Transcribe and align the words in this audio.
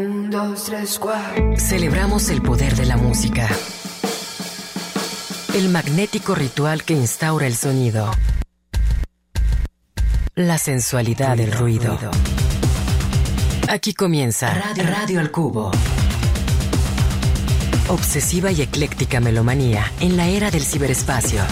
Un, 0.00 0.30
dos, 0.30 0.64
tres, 0.64 0.98
Celebramos 1.58 2.30
el 2.30 2.40
poder 2.40 2.74
de 2.74 2.86
la 2.86 2.96
música. 2.96 3.46
El 5.52 5.68
magnético 5.68 6.34
ritual 6.34 6.84
que 6.84 6.94
instaura 6.94 7.46
el 7.46 7.54
sonido. 7.54 8.10
La 10.36 10.56
sensualidad 10.56 11.36
del 11.36 11.52
ruido. 11.52 11.98
Aquí 13.68 13.92
comienza 13.92 14.54
Radio, 14.54 14.84
Radio 14.84 15.20
al 15.20 15.30
Cubo. 15.30 15.70
Obsesiva 17.88 18.50
y 18.52 18.62
ecléctica 18.62 19.20
melomanía 19.20 19.84
en 20.00 20.16
la 20.16 20.28
era 20.28 20.50
del 20.50 20.62
ciberespacio. 20.62 21.42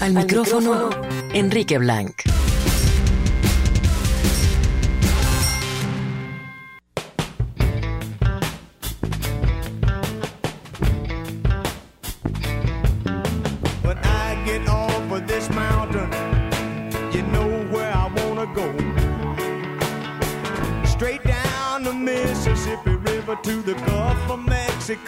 Al, 0.00 0.14
micrófono, 0.14 0.88
Enrique 1.34 1.76
Blanc. 1.76 2.27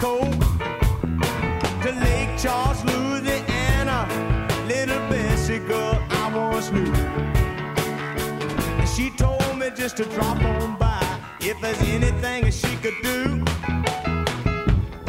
Mexico, 0.01 0.25
to 1.83 1.93
Lake 2.01 2.39
Charles, 2.39 2.83
Louisiana. 2.85 4.09
Little 4.67 4.99
Bessie 5.11 5.59
girl 5.59 6.03
I 6.11 6.33
once 6.35 6.71
knew. 6.71 6.87
She 8.87 9.11
told 9.11 9.59
me 9.59 9.71
just 9.75 9.99
to 9.99 10.05
drop 10.05 10.43
on 10.43 10.79
by 10.79 11.21
if 11.41 11.61
there's 11.61 11.81
anything 11.83 12.45
that 12.45 12.55
she 12.55 12.77
could 12.77 12.95
do. 13.03 13.45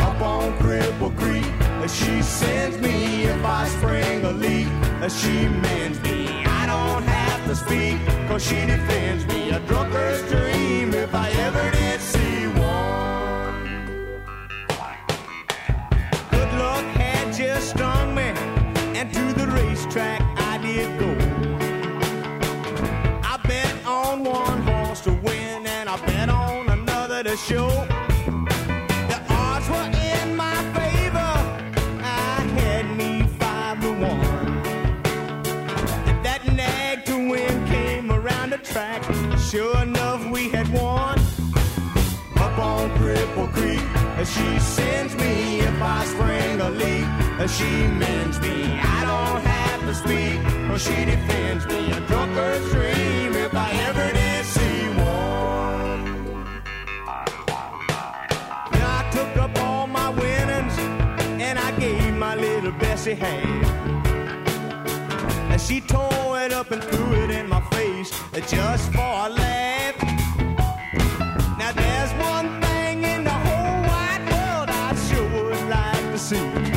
Up 0.04 0.22
on 0.22 0.58
Cripple 0.60 1.16
Creek, 1.18 1.46
she 1.90 2.22
sends 2.22 2.78
me 2.80 3.24
if 3.24 3.46
I 3.46 3.68
spring 3.68 4.26
a 4.26 4.32
leak. 4.32 4.68
She 5.10 5.48
mends 5.48 6.02
me. 6.02 6.44
I 6.46 6.66
don't 6.66 7.04
have 7.04 7.46
to 7.48 7.56
speak, 7.56 7.98
cause 8.28 8.44
she 8.44 8.66
defends 8.66 9.26
me. 9.28 9.52
A 9.52 9.60
drunker's 9.62 10.22
dream 10.30 10.94
if 10.94 11.14
I 11.14 11.30
ever 11.32 11.51
to 27.32 27.38
show. 27.38 27.70
The 29.08 29.20
odds 29.30 29.70
were 29.70 29.90
in 30.12 30.36
my 30.36 30.58
favor. 30.76 31.34
I 32.04 32.44
had 32.60 32.86
me 32.98 33.26
five 33.40 33.80
to 33.80 33.92
one. 33.94 34.58
And 36.10 36.26
that 36.26 36.42
nag 36.46 37.06
to 37.06 37.16
win 37.32 37.66
came 37.68 38.12
around 38.12 38.50
the 38.50 38.58
track. 38.58 39.02
Sure 39.40 39.78
enough, 39.82 40.30
we 40.30 40.50
had 40.50 40.68
won. 40.74 41.20
Up 42.36 42.58
on 42.60 42.90
Cripple 43.00 43.50
Creek, 43.54 43.86
she 44.28 44.60
sends 44.60 45.16
me 45.16 45.62
if 45.62 45.82
I 45.82 46.04
spring 46.04 46.60
a 46.60 46.70
leak. 46.70 47.08
She 47.50 47.72
mends 48.04 48.42
me. 48.42 48.58
I 48.98 49.00
don't 49.10 49.42
have 49.54 49.82
to 49.88 49.96
speak, 49.96 50.40
she 50.86 51.06
defends 51.06 51.66
me. 51.66 51.92
A 51.92 52.02
drunker's 52.10 52.72
dream 52.74 53.36
if 53.36 53.54
I 53.56 53.72
ever 53.88 54.12
did 54.12 54.21
Bessie 62.82 63.14
half. 63.14 63.66
And 65.52 65.62
she 65.62 65.82
tore 65.82 66.42
it 66.42 66.52
up 66.52 66.72
and 66.72 66.84
threw 66.84 67.14
it 67.24 67.30
in 67.30 67.48
my 67.48 67.62
face 67.76 68.12
just 68.50 68.92
for 68.92 69.00
a 69.00 69.30
laugh. 69.30 69.98
Now 71.58 71.72
there's 71.72 72.14
one 72.34 72.50
thing 72.62 73.04
in 73.04 73.24
the 73.24 73.38
whole 73.46 73.78
wide 73.90 74.24
world 74.34 74.70
I 74.70 74.90
sure 75.08 75.30
would 75.46 75.70
like 75.70 76.06
to 76.14 76.20
see 76.20 76.72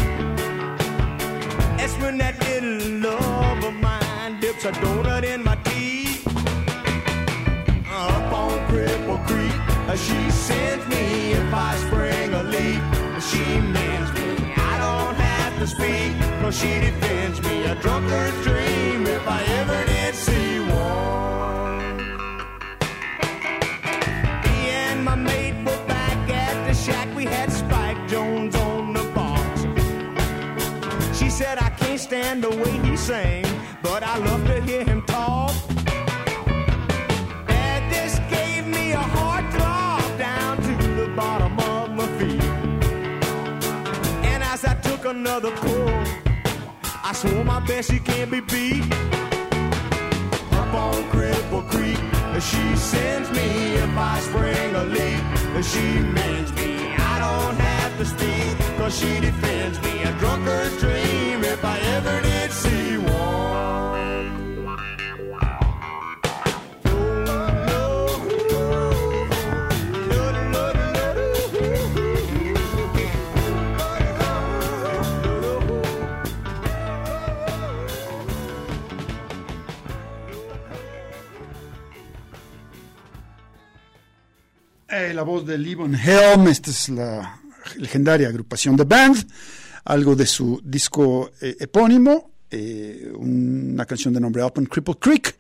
when 2.05 2.19
that 2.19 2.39
little 2.47 3.01
love 3.01 3.65
of 3.65 3.75
mine 3.75 4.41
dips 4.41 4.65
a 4.67 4.73
donut 4.73 5.25
in 5.25 5.43
my 5.43 5.57
tea. 5.65 6.21
Up 7.91 8.33
on 8.43 8.59
Cripple 8.69 9.21
Creek, 9.27 9.59
she 10.07 10.31
sends 10.31 10.87
me 10.89 11.33
if 11.33 11.55
I 11.55 11.77
spring 11.87 12.35
a 12.35 12.43
leak. 12.55 12.83
She 13.29 13.45
to 15.65 15.71
speak, 15.71 16.13
cause 16.41 16.59
she 16.59 16.81
defends 16.81 17.41
me. 17.43 17.65
A 17.65 17.75
drunkard's 17.77 18.43
dream 18.43 19.07
if 19.07 19.27
I 19.27 19.43
ever 19.61 19.85
did 19.87 20.15
see 20.15 20.61
one. 20.61 21.97
Me 24.45 24.57
and 24.71 25.05
my 25.05 25.15
mate 25.15 25.57
were 25.65 25.87
back 25.87 26.29
at 26.29 26.67
the 26.67 26.75
shack. 26.75 27.09
We 27.17 27.25
had 27.25 27.51
Spike 27.51 28.09
Jones 28.09 28.55
on 28.57 28.93
the 28.93 29.05
box. 29.15 29.63
She 31.19 31.31
said, 31.31 31.59
I 31.59 31.71
can't 31.71 32.01
stand 32.01 32.45
the 32.45 32.51
way 32.51 32.77
he 32.87 32.97
sang, 32.97 33.47
but 33.83 34.03
I 34.03 34.19
love 34.19 34.47
to 34.47 34.61
hear 34.61 34.85
him 34.85 35.01
took 45.05 45.17
another 45.17 45.51
pull, 45.51 45.89
I 47.03 47.13
swore 47.15 47.45
my 47.45 47.61
best; 47.67 47.91
she 47.91 47.99
can't 47.99 48.31
be 48.31 48.41
beat. 48.41 48.85
Up 50.53 50.73
on 50.73 51.03
Cripple 51.13 51.69
Creek, 51.71 51.99
she 52.41 52.77
sends 52.77 53.31
me 53.31 53.75
if 53.75 53.97
I 53.97 54.21
spring 54.21 54.75
a 54.75 54.85
leak. 54.85 55.23
She 55.63 56.01
mends 56.19 56.53
me. 56.53 56.95
I 56.97 57.19
don't 57.25 57.57
have 57.57 57.99
to 57.99 58.05
speak, 58.05 58.79
cause 58.79 58.99
she 58.99 59.21
defends 59.21 59.81
me. 59.83 60.03
A 60.05 60.13
drunkard's 60.19 60.79
dream 60.81 61.45
if 61.45 61.63
I 61.65 61.79
ever 61.97 62.24
Eh, 85.05 85.13
la 85.13 85.23
voz 85.23 85.45
de 85.45 85.59
Levon 85.59 85.95
Helm, 85.95 86.49
esta 86.49 86.71
es 86.71 86.89
la 86.89 87.39
legendaria 87.77 88.29
agrupación 88.29 88.75
de 88.75 88.85
Band, 88.85 89.27
algo 89.85 90.17
de 90.17 90.25
su 90.25 90.63
disco 90.65 91.31
eh, 91.43 91.57
epónimo, 91.61 92.31
eh, 92.51 93.13
una 93.15 93.85
canción 93.85 94.15
de 94.15 94.21
nombre 94.21 94.43
Open 94.43 94.65
Cripple 94.65 94.95
Creek, 94.99 95.37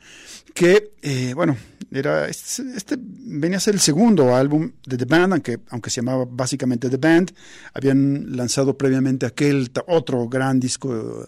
que, 0.52 0.92
bueno, 1.34 1.56
era 1.98 2.28
este, 2.28 2.62
este, 2.76 2.96
venía 2.98 3.58
a 3.58 3.60
ser 3.60 3.74
el 3.74 3.80
segundo 3.80 4.34
álbum 4.34 4.72
de 4.86 4.96
The 4.96 5.04
Band, 5.04 5.32
aunque, 5.32 5.60
aunque 5.70 5.90
se 5.90 6.00
llamaba 6.00 6.26
básicamente 6.28 6.90
The 6.90 6.96
Band. 6.96 7.32
Habían 7.72 8.36
lanzado 8.36 8.76
previamente 8.76 9.26
aquel 9.26 9.70
otro 9.86 10.28
gran 10.28 10.60
disco, 10.60 11.26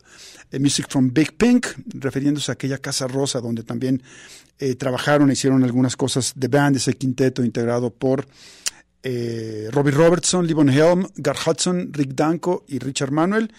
Music 0.58 0.86
from 0.88 1.12
Big 1.12 1.36
Pink, 1.36 1.66
refiriéndose 1.94 2.50
a 2.50 2.54
aquella 2.54 2.78
casa 2.78 3.06
rosa 3.06 3.40
donde 3.40 3.62
también 3.62 4.02
trabajaron 4.78 5.28
e 5.28 5.34
hicieron 5.34 5.64
algunas 5.64 5.96
cosas 5.96 6.34
The 6.38 6.48
Band, 6.48 6.76
ese 6.76 6.94
quinteto 6.94 7.44
integrado 7.44 7.90
por 7.90 8.26
eh, 9.08 9.68
Robbie 9.70 9.92
Robertson, 9.92 10.44
Livon 10.48 10.68
Helm, 10.68 11.06
Gar 11.14 11.36
Hudson, 11.36 11.90
Rick 11.92 12.14
Danko 12.16 12.64
y 12.66 12.80
Richard 12.80 13.12
Manuel, 13.12 13.52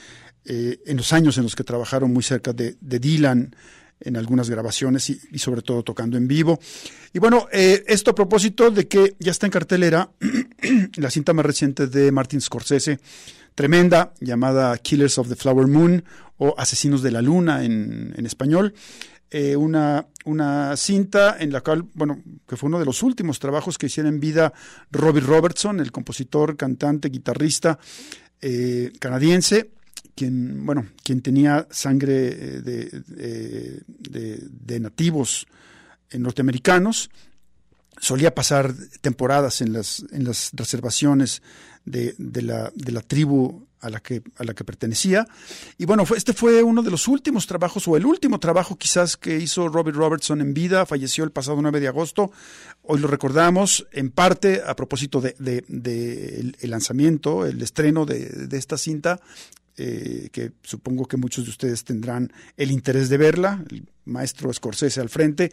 eh, 0.44 0.82
en 0.86 0.98
los 0.98 1.14
años 1.14 1.38
en 1.38 1.44
los 1.44 1.56
que 1.56 1.64
trabajaron 1.64 2.12
muy 2.12 2.22
cerca 2.22 2.52
de, 2.52 2.76
Dylan 2.82 3.56
en 4.00 4.18
algunas 4.18 4.50
grabaciones 4.50 5.10
y, 5.10 5.40
sobre 5.40 5.62
todo 5.62 5.84
tocando 5.84 6.18
en 6.18 6.28
vivo. 6.28 6.60
Y 7.14 7.20
bueno, 7.20 7.48
eh, 7.52 7.84
esto 7.88 8.12
a 8.12 8.16
propósito 8.16 8.72
de 8.72 8.88
que 8.88 9.16
ya 9.20 9.32
está 9.32 9.48
en 9.48 9.52
cartelera 9.52 10.12
la 10.96 11.10
cinta 11.10 11.34
más 11.34 11.46
reciente 11.46 11.88
de 11.88 12.12
Martin 12.12 12.42
Scorsese, 12.42 13.00
tremenda, 13.56 14.14
llamada 14.20 14.78
Killers 14.78 15.18
of 15.18 15.30
the 15.30 15.36
Flower 15.36 15.68
Moon 15.68 16.04
o 16.38 16.54
Asesinos 16.58 17.02
de 17.02 17.12
la 17.12 17.22
Luna 17.22 17.64
en, 17.64 18.26
español. 18.26 18.74
Eh, 19.30 19.56
una, 19.58 20.06
una 20.26 20.78
cinta 20.78 21.36
en 21.38 21.52
la 21.52 21.62
cual, 21.62 21.84
bueno, 21.94 22.22
que 22.48 22.56
fue 22.56 22.68
uno 22.68 22.80
de 22.80 22.86
los 22.86 23.04
últimos 23.04 23.40
trabajos 23.40 23.78
que 23.78 23.88
hicieron 23.88 24.14
en 24.14 24.20
vida 24.22 24.54
Robbie 24.92 25.22
Robertson, 25.22 25.80
el 25.82 25.92
compositor, 25.92 26.56
cantante, 26.56 27.10
guitarrista 27.10 27.78
eh, 28.40 28.92
canadiense, 29.00 29.72
quien, 30.16 30.66
bueno, 30.66 30.88
quien 31.04 31.22
tenía 31.22 31.68
sangre 31.70 32.28
eh, 32.28 32.62
de, 32.62 34.42
de, 34.50 34.80
nativos 34.80 35.48
norteamericanos. 36.14 37.10
Solía 38.00 38.36
pasar 38.36 38.74
temporadas 39.02 39.62
en 39.62 39.74
las, 39.74 40.06
en 40.12 40.24
las 40.24 40.52
reservaciones 40.54 41.42
de, 41.86 42.14
de, 42.18 42.42
la, 42.42 42.72
de 42.76 42.92
la 42.92 43.02
tribu 43.02 43.68
a 43.80 43.90
la 43.90 44.00
que, 44.00 44.22
a 44.38 44.44
la 44.44 44.54
que 44.54 44.64
pertenecía. 44.64 45.28
Y 45.78 45.86
bueno, 45.86 46.06
fue, 46.06 46.18
este 46.18 46.34
fue 46.34 46.64
uno 46.64 46.82
de 46.84 46.92
los 46.92 47.08
últimos 47.08 47.48
trabajos, 47.48 47.88
o 47.88 47.96
el 47.98 48.06
último 48.06 48.40
trabajo 48.40 48.76
quizás 48.76 49.18
que 49.18 49.38
hizo 49.38 49.68
Robert 49.68 49.96
Robertson 49.96 50.42
en 50.42 50.54
vida, 50.54 50.86
falleció 50.86 51.24
el 51.24 51.32
pasado 51.32 51.62
9 51.62 51.80
de 51.80 51.88
agosto. 51.88 52.32
Hoy 52.84 53.00
lo 53.00 53.08
recordamos 53.08 53.88
en 53.92 54.12
parte 54.12 54.62
a 54.66 54.76
propósito 54.76 55.22
de, 55.22 55.36
de, 55.40 55.64
de 55.68 56.68
lanzamiento, 56.68 57.46
el 57.46 57.62
estreno 57.62 58.06
de, 58.06 58.48
de 58.48 58.58
esta 58.58 58.78
cinta, 58.78 59.20
eh, 59.80 60.30
que 60.32 60.54
supongo 60.64 61.06
que 61.06 61.18
muchos 61.18 61.46
de 61.46 61.52
ustedes 61.52 61.84
tendrán 61.84 62.34
el 62.58 62.72
interés 62.72 63.10
de 63.10 63.18
verla, 63.18 63.64
el 63.70 63.88
maestro 64.06 64.52
Scorsese 64.52 65.00
al 65.00 65.10
frente, 65.10 65.52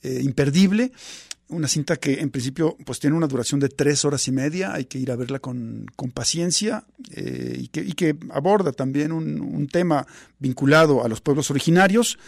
eh, 0.00 0.20
imperdible 0.22 0.92
una 1.48 1.66
cinta 1.66 1.96
que 1.96 2.20
en 2.20 2.30
principio 2.30 2.76
pues 2.86 3.00
tiene 3.00 3.16
una 3.16 3.26
duración 3.26 3.58
de 3.60 3.68
tres 3.68 4.04
horas 4.04 4.28
y 4.28 4.32
media, 4.32 4.72
hay 4.72 4.84
que 4.84 4.98
ir 4.98 5.10
a 5.10 5.16
verla 5.16 5.40
con, 5.40 5.86
con 5.96 6.10
paciencia 6.10 6.84
eh, 7.10 7.56
y, 7.58 7.68
que, 7.68 8.16
aborda 8.30 8.72
también 8.72 9.12
un, 9.12 9.68
tema 9.68 10.06
vinculado 10.38 11.04
a 11.04 11.08
los 11.08 11.20
pueblos 11.20 11.50
originarios. 11.50 12.18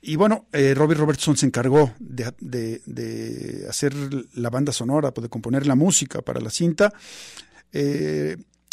Y 0.00 0.14
bueno, 0.14 0.46
Robbie 0.52 0.94
Robertson 0.94 1.36
se 1.36 1.46
encargó 1.46 1.92
de, 1.98 2.32
de, 2.86 3.66
hacer 3.68 3.92
la 4.34 4.50
banda 4.50 4.72
sonora, 4.72 5.10
de 5.10 5.28
componer 5.28 5.66
la 5.66 5.74
música 5.74 6.22
para 6.22 6.40
la 6.40 6.50
cinta. 6.50 6.92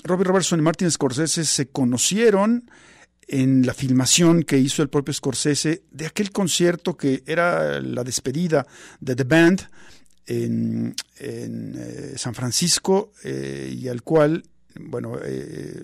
Robbie 0.04 0.26
Robertson 0.26 0.60
y 0.60 0.62
Martin 0.62 0.92
Scorsese 0.92 1.46
se 1.46 1.68
conocieron 1.68 2.70
en 3.28 3.66
la 3.66 3.74
filmación 3.74 4.44
que 4.44 4.58
hizo 4.58 4.82
el 4.82 4.90
propio 4.90 5.14
Scorsese 5.14 5.84
de 5.92 6.06
aquel 6.06 6.32
concierto 6.32 6.98
que 6.98 7.24
era 7.26 7.80
la 7.80 8.04
despedida 8.04 8.68
de 9.00 9.16
The 9.16 9.24
Band 9.24 9.62
en, 10.26 10.96
eh, 11.20 12.14
San 12.18 12.36
Francisco 12.36 13.12
eh, 13.24 13.74
y 13.78 13.88
al 13.88 14.04
cual, 14.04 14.44
bueno, 14.76 15.18
eh, 15.24 15.84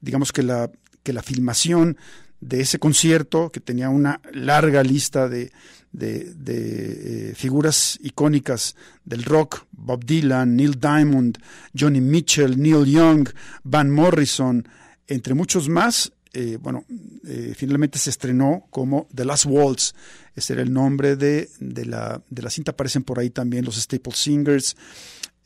digamos 0.00 0.32
que 0.32 0.42
la, 0.42 0.70
que 1.02 1.12
la 1.12 1.22
filmación 1.22 1.96
de 2.40 2.60
ese 2.60 2.78
concierto, 2.78 3.50
que 3.50 3.60
tenía 3.60 3.88
una 3.88 4.20
larga 4.32 4.82
lista 4.82 5.28
de, 5.28 5.52
de, 5.92 6.34
de 6.34 7.34
figuras 7.34 7.98
icónicas 8.02 8.76
del 9.04 9.24
rock, 9.24 9.66
Bob 9.72 10.04
Dylan, 10.04 10.56
Neil 10.56 10.78
Diamond, 10.78 11.38
Johnny 11.78 12.00
Mitchell, 12.00 12.60
Neil 12.60 12.84
Young, 12.84 13.28
Van 13.64 13.90
Morrison, 13.90 14.68
entre 15.06 15.34
muchos 15.34 15.68
más, 15.68 16.12
eh, 16.38 16.58
bueno, 16.60 16.84
eh, 17.26 17.54
finalmente 17.56 17.98
se 17.98 18.10
estrenó 18.10 18.66
como 18.68 19.08
The 19.14 19.24
Last 19.24 19.46
Waltz. 19.46 19.94
Ese 20.34 20.52
era 20.52 20.62
el 20.62 20.70
nombre 20.70 21.16
de, 21.16 21.48
de, 21.60 21.86
la, 21.86 22.20
de 22.28 22.42
la 22.42 22.50
cinta. 22.50 22.72
Aparecen 22.72 23.04
por 23.04 23.18
ahí 23.18 23.30
también 23.30 23.64
los 23.64 23.76
Staple 23.76 24.12
Singers, 24.12 24.76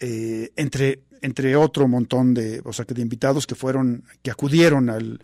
eh, 0.00 0.50
entre, 0.56 1.04
entre 1.22 1.54
otro 1.54 1.86
montón 1.86 2.34
de, 2.34 2.60
o 2.64 2.72
sea, 2.72 2.84
de 2.84 3.02
invitados 3.02 3.46
que 3.46 3.54
fueron, 3.54 4.02
que 4.20 4.32
acudieron 4.32 4.90
al, 4.90 5.20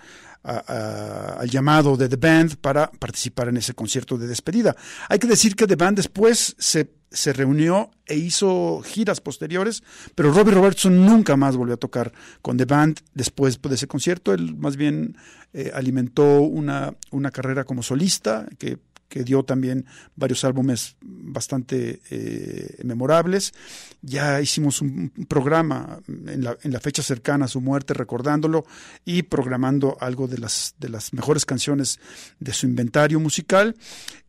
a, 0.47 0.65
a, 0.67 1.41
al 1.41 1.51
llamado 1.51 1.97
de 1.97 2.09
The 2.09 2.17
Band 2.17 2.57
para 2.57 2.91
participar 2.91 3.49
en 3.49 3.57
ese 3.57 3.75
concierto 3.75 4.17
de 4.17 4.27
despedida. 4.27 4.77
Hay 5.09 5.19
que 5.19 5.27
decir 5.27 5.57
que 5.57 5.67
The 5.67 5.77
Band 5.77 5.97
después 5.97 6.55
se 6.59 6.97
se 7.11 7.33
reunió 7.33 7.91
e 8.05 8.17
hizo 8.17 8.83
giras 8.85 9.21
posteriores, 9.21 9.83
pero 10.15 10.33
Robbie 10.33 10.53
Robertson 10.53 11.07
nunca 11.07 11.37
más 11.37 11.57
volvió 11.57 11.75
a 11.75 11.79
tocar 11.79 12.13
con 12.43 12.57
The 12.57 12.65
Band 12.65 13.01
después 13.15 13.61
de 13.61 13.75
ese 13.75 13.87
concierto. 13.87 14.35
Él 14.35 14.57
más 14.57 14.77
bien 14.77 15.17
eh, 15.53 15.71
alimentó 15.75 16.41
una, 16.41 16.95
una 17.11 17.31
carrera 17.31 17.65
como 17.65 17.83
solista 17.83 18.47
que, 18.59 18.79
que, 19.09 19.25
dio 19.25 19.43
también 19.45 19.87
varios 20.15 20.45
álbumes 20.45 20.97
bastante 21.01 22.01
eh, 22.11 22.79
memorables. 22.85 23.55
Ya 24.03 24.41
hicimos 24.41 24.81
un, 24.81 25.13
programa 25.29 26.01
en 26.09 26.45
la, 26.45 26.57
en 26.63 26.73
la, 26.73 26.81
fecha 26.81 27.03
cercana 27.03 27.47
a 27.47 27.49
su 27.49 27.61
muerte 27.61 27.95
recordándolo 27.95 28.65
y 29.05 29.23
programando 29.23 29.97
algo 30.01 30.29
de 30.29 30.39
las, 30.39 30.75
de 30.79 30.89
las 30.89 31.13
mejores 31.13 31.45
canciones 31.45 31.99
de 32.39 32.53
su 32.53 32.67
inventario 32.67 33.21
musical. 33.21 33.75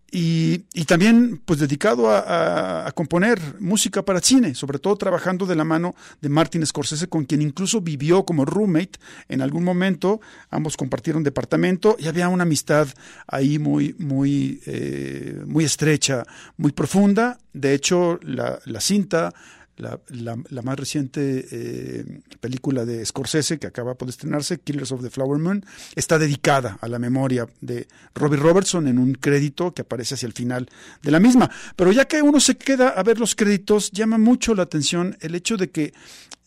Y, 0.10 0.64
y, 0.74 0.86
también 0.86 1.42
pues 1.44 1.60
dedicado 1.60 2.10
a, 2.10 2.88
a, 2.88 2.92
componer 2.94 3.42
música 3.60 4.04
para 4.04 4.22
cine, 4.22 4.56
sobre 4.56 4.80
todo 4.80 4.96
trabajando 4.96 5.46
de 5.46 5.56
la 5.56 5.66
mano 5.66 5.96
de 6.22 6.30
Martin 6.30 6.66
Scorsese, 6.66 7.10
con 7.10 7.26
quien 7.26 7.42
incluso 7.42 7.82
vivió 7.82 8.24
como 8.24 8.46
roommate 8.46 9.00
en 9.28 9.42
algún 9.42 9.66
momento, 9.66 10.22
ambos 10.50 10.78
compartieron 10.78 11.24
departamento 11.24 11.98
y 12.00 12.08
había 12.08 12.30
una 12.30 12.44
amistad 12.44 12.88
ahí 13.28 13.60
muy, 13.60 13.96
muy, 14.00 14.62
eh, 14.66 15.44
muy 15.46 15.66
estrecha, 15.66 16.24
muy 16.56 16.72
profunda. 16.72 17.38
De 17.52 17.74
hecho, 17.74 18.18
la, 18.24 18.60
la 18.64 18.80
cinta 18.80 19.34
la, 19.78 20.00
la, 20.10 20.62
más 20.62 20.78
reciente 20.78 21.46
eh, 21.52 22.22
película 22.40 22.86
de 22.86 23.06
Scorsese 23.06 23.60
que 23.60 23.68
acaba 23.68 23.94
de 23.94 24.10
estrenarse, 24.10 24.60
Killers 24.60 24.92
of 24.92 25.02
the 25.02 25.10
Flower 25.10 25.40
Moon, 25.40 25.66
está 25.96 26.18
dedicada 26.20 26.78
a 26.82 26.88
la 26.88 27.00
memoria 27.00 27.48
de 27.62 27.88
Robbie 28.16 28.38
Robertson 28.38 28.88
en 28.88 28.98
un 29.00 29.14
crédito 29.14 29.74
que 29.74 29.84
aparece 29.84 30.16
hacia 30.16 30.28
el 30.28 30.34
final 30.34 30.70
de 31.02 31.12
la 31.12 31.20
misma. 31.20 31.50
Pero 31.76 31.92
ya 31.92 32.06
que 32.06 32.22
uno 32.22 32.40
se 32.40 32.58
queda 32.58 32.90
a 32.90 33.04
ver 33.04 33.20
los 33.20 33.36
créditos, 33.36 33.92
llama 33.92 34.18
mucho 34.18 34.56
la 34.56 34.64
atención 34.64 35.18
el 35.22 35.36
hecho 35.36 35.58
de 35.58 35.70
que 35.70 35.94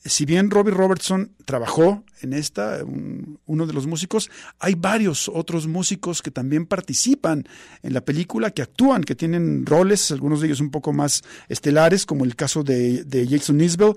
si 0.04 0.24
bien 0.24 0.50
Robbie 0.50 0.72
Robertson 0.72 1.32
trabajó 1.44 2.04
en 2.22 2.32
esta, 2.32 2.82
un, 2.84 3.38
uno 3.44 3.66
de 3.66 3.74
los 3.74 3.86
músicos, 3.86 4.30
hay 4.58 4.74
varios 4.74 5.28
otros 5.28 5.66
músicos 5.66 6.22
que 6.22 6.30
también 6.30 6.64
participan 6.64 7.46
en 7.82 7.92
la 7.92 8.00
película, 8.00 8.50
que 8.50 8.62
actúan, 8.62 9.04
que 9.04 9.14
tienen 9.14 9.66
roles, 9.66 10.10
algunos 10.10 10.40
de 10.40 10.46
ellos 10.46 10.60
un 10.60 10.70
poco 10.70 10.94
más 10.94 11.22
estelares, 11.48 12.06
como 12.06 12.24
el 12.24 12.34
caso 12.34 12.62
de, 12.62 13.04
Jason 13.28 13.60
Isbell, 13.60 13.94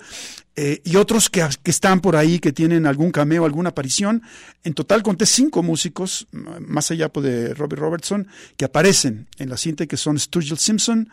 eh, 0.55 0.81
y 0.83 0.97
otros 0.97 1.29
que, 1.29 1.47
están 1.63 2.01
por 2.01 2.17
ahí, 2.17 2.39
que 2.39 2.51
tienen 2.51 2.85
algún 2.85 3.11
cameo, 3.11 3.45
alguna 3.45 3.69
aparición. 3.69 4.23
En 4.63 4.73
total 4.73 5.03
conté 5.03 5.25
cinco 5.25 5.63
músicos, 5.63 6.27
más 6.31 6.91
allá 6.91 7.07
pues, 7.09 7.25
de 7.25 7.53
Robbie 7.53 7.77
Robertson, 7.77 8.27
que 8.57 8.65
aparecen 8.65 9.27
en 9.37 9.49
la 9.49 9.55
cinta, 9.55 9.85
que 9.85 9.97
son 9.97 10.19
Sturgill 10.19 10.57
Simpson, 10.57 11.09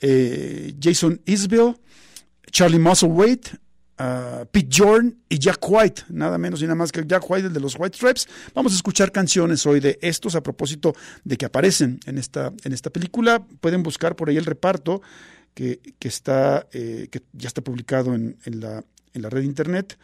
eh, 0.00 0.74
Jason 0.80 1.20
Isbell, 1.26 1.76
Charlie 2.52 2.78
Musselwhite, 2.78 3.58
Pete 4.50 4.68
Jordan 4.72 5.16
y 5.28 5.38
Jack 5.38 5.58
White, 5.68 6.02
nada 6.10 6.38
menos 6.38 6.60
y 6.60 6.64
nada 6.64 6.76
más 6.76 6.92
que 6.92 7.04
Jack 7.04 7.28
White, 7.28 7.48
el 7.48 7.52
de 7.52 7.60
los 7.60 7.76
White 7.76 7.96
Stripes. 7.96 8.28
Vamos 8.54 8.72
a 8.72 8.76
escuchar 8.76 9.10
canciones 9.10 9.66
hoy 9.66 9.80
de 9.80 9.98
estos 10.02 10.36
a 10.36 10.42
propósito 10.42 10.94
de 11.24 11.36
que 11.36 11.46
aparecen 11.46 11.98
en 12.06 12.18
esta, 12.18 12.52
en 12.62 12.72
esta 12.72 12.90
película. 12.90 13.44
Pueden 13.60 13.82
buscar 13.82 14.14
por 14.14 14.28
ahí 14.28 14.36
el 14.36 14.44
reparto 14.44 15.02
que, 15.54 15.80
que 15.98 16.08
está, 16.08 16.68
eh, 16.72 17.08
que 17.10 17.22
ya 17.32 17.48
está 17.48 17.60
publicado 17.62 18.14
en, 18.14 18.36
en, 18.44 18.60
la, 18.60 18.84
en 19.14 19.22
la 19.22 19.30
red 19.30 19.42
internet. 19.42 19.98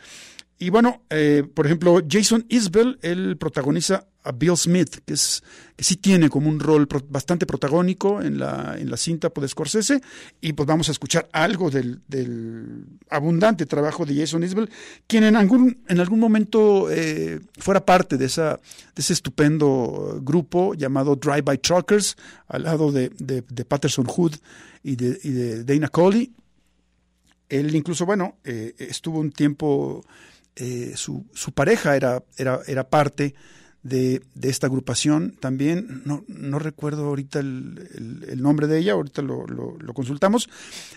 Y 0.59 0.71
bueno, 0.71 1.03
eh, 1.11 1.43
por 1.53 1.67
ejemplo, 1.67 2.01
Jason 2.09 2.47
Isbell, 2.49 2.99
él 3.03 3.37
protagoniza 3.37 4.07
a 4.23 4.33
Bill 4.33 4.57
Smith, 4.57 5.01
que, 5.05 5.15
es, 5.15 5.43
que 5.77 5.85
sí 5.85 5.97
tiene 5.97 6.31
como 6.31 6.49
un 6.49 6.61
rol 6.61 6.87
pro, 6.87 7.03
bastante 7.09 7.45
protagónico 7.45 8.23
en 8.23 8.39
la, 8.39 8.77
en 8.79 8.89
la 8.89 8.97
cinta 8.97 9.31
de 9.35 9.49
Scorsese, 9.49 10.01
y 10.41 10.53
pues 10.55 10.67
vamos 10.67 10.89
a 10.89 10.93
escuchar 10.93 11.29
algo 11.33 11.71
del, 11.71 12.01
del 12.09 12.87
abundante 13.11 13.67
trabajo 13.67 14.07
de 14.07 14.15
Jason 14.17 14.45
Isbell, 14.45 14.71
quien 15.07 15.25
en 15.25 15.37
algún, 15.37 15.83
en 15.89 16.01
algún 16.01 16.21
momento 16.21 16.89
eh, 16.91 17.41
fuera 17.59 17.85
parte 17.85 18.17
de, 18.17 18.27
esa, 18.27 18.55
de 18.55 19.03
ese 19.03 19.13
estupendo 19.13 20.21
grupo 20.23 20.75
llamado 20.75 21.17
Drive-By 21.17 21.59
Truckers, 21.59 22.17
al 22.47 22.63
lado 22.63 22.93
de, 22.93 23.11
de, 23.19 23.43
de 23.47 23.65
Patterson 23.65 24.07
Hood 24.07 24.37
y 24.85 24.97
de, 24.97 25.19
y 25.23 25.31
de 25.31 25.65
Dana 25.65 25.89
Coley. 25.89 26.33
Él 27.49 27.75
incluso, 27.75 28.07
bueno, 28.07 28.39
eh, 28.45 28.75
estuvo 28.79 29.19
un 29.19 29.31
tiempo 29.31 30.03
eh, 30.57 30.93
su, 30.97 31.27
su, 31.35 31.53
pareja 31.53 31.97
era, 31.97 32.23
era, 32.37 32.61
era 32.67 32.89
parte 32.89 33.35
de, 33.85 34.23
de, 34.35 34.49
esta 34.49 34.67
agrupación 34.67 35.37
también. 35.39 36.03
No, 36.05 36.25
no 36.27 36.59
recuerdo 36.59 37.05
ahorita 37.07 37.39
el, 37.39 38.25
el, 38.29 38.43
nombre 38.43 38.67
de 38.67 38.79
ella, 38.79 38.93
ahorita 38.93 39.21
lo, 39.21 39.47
lo, 39.47 39.95
consultamos. 39.95 40.49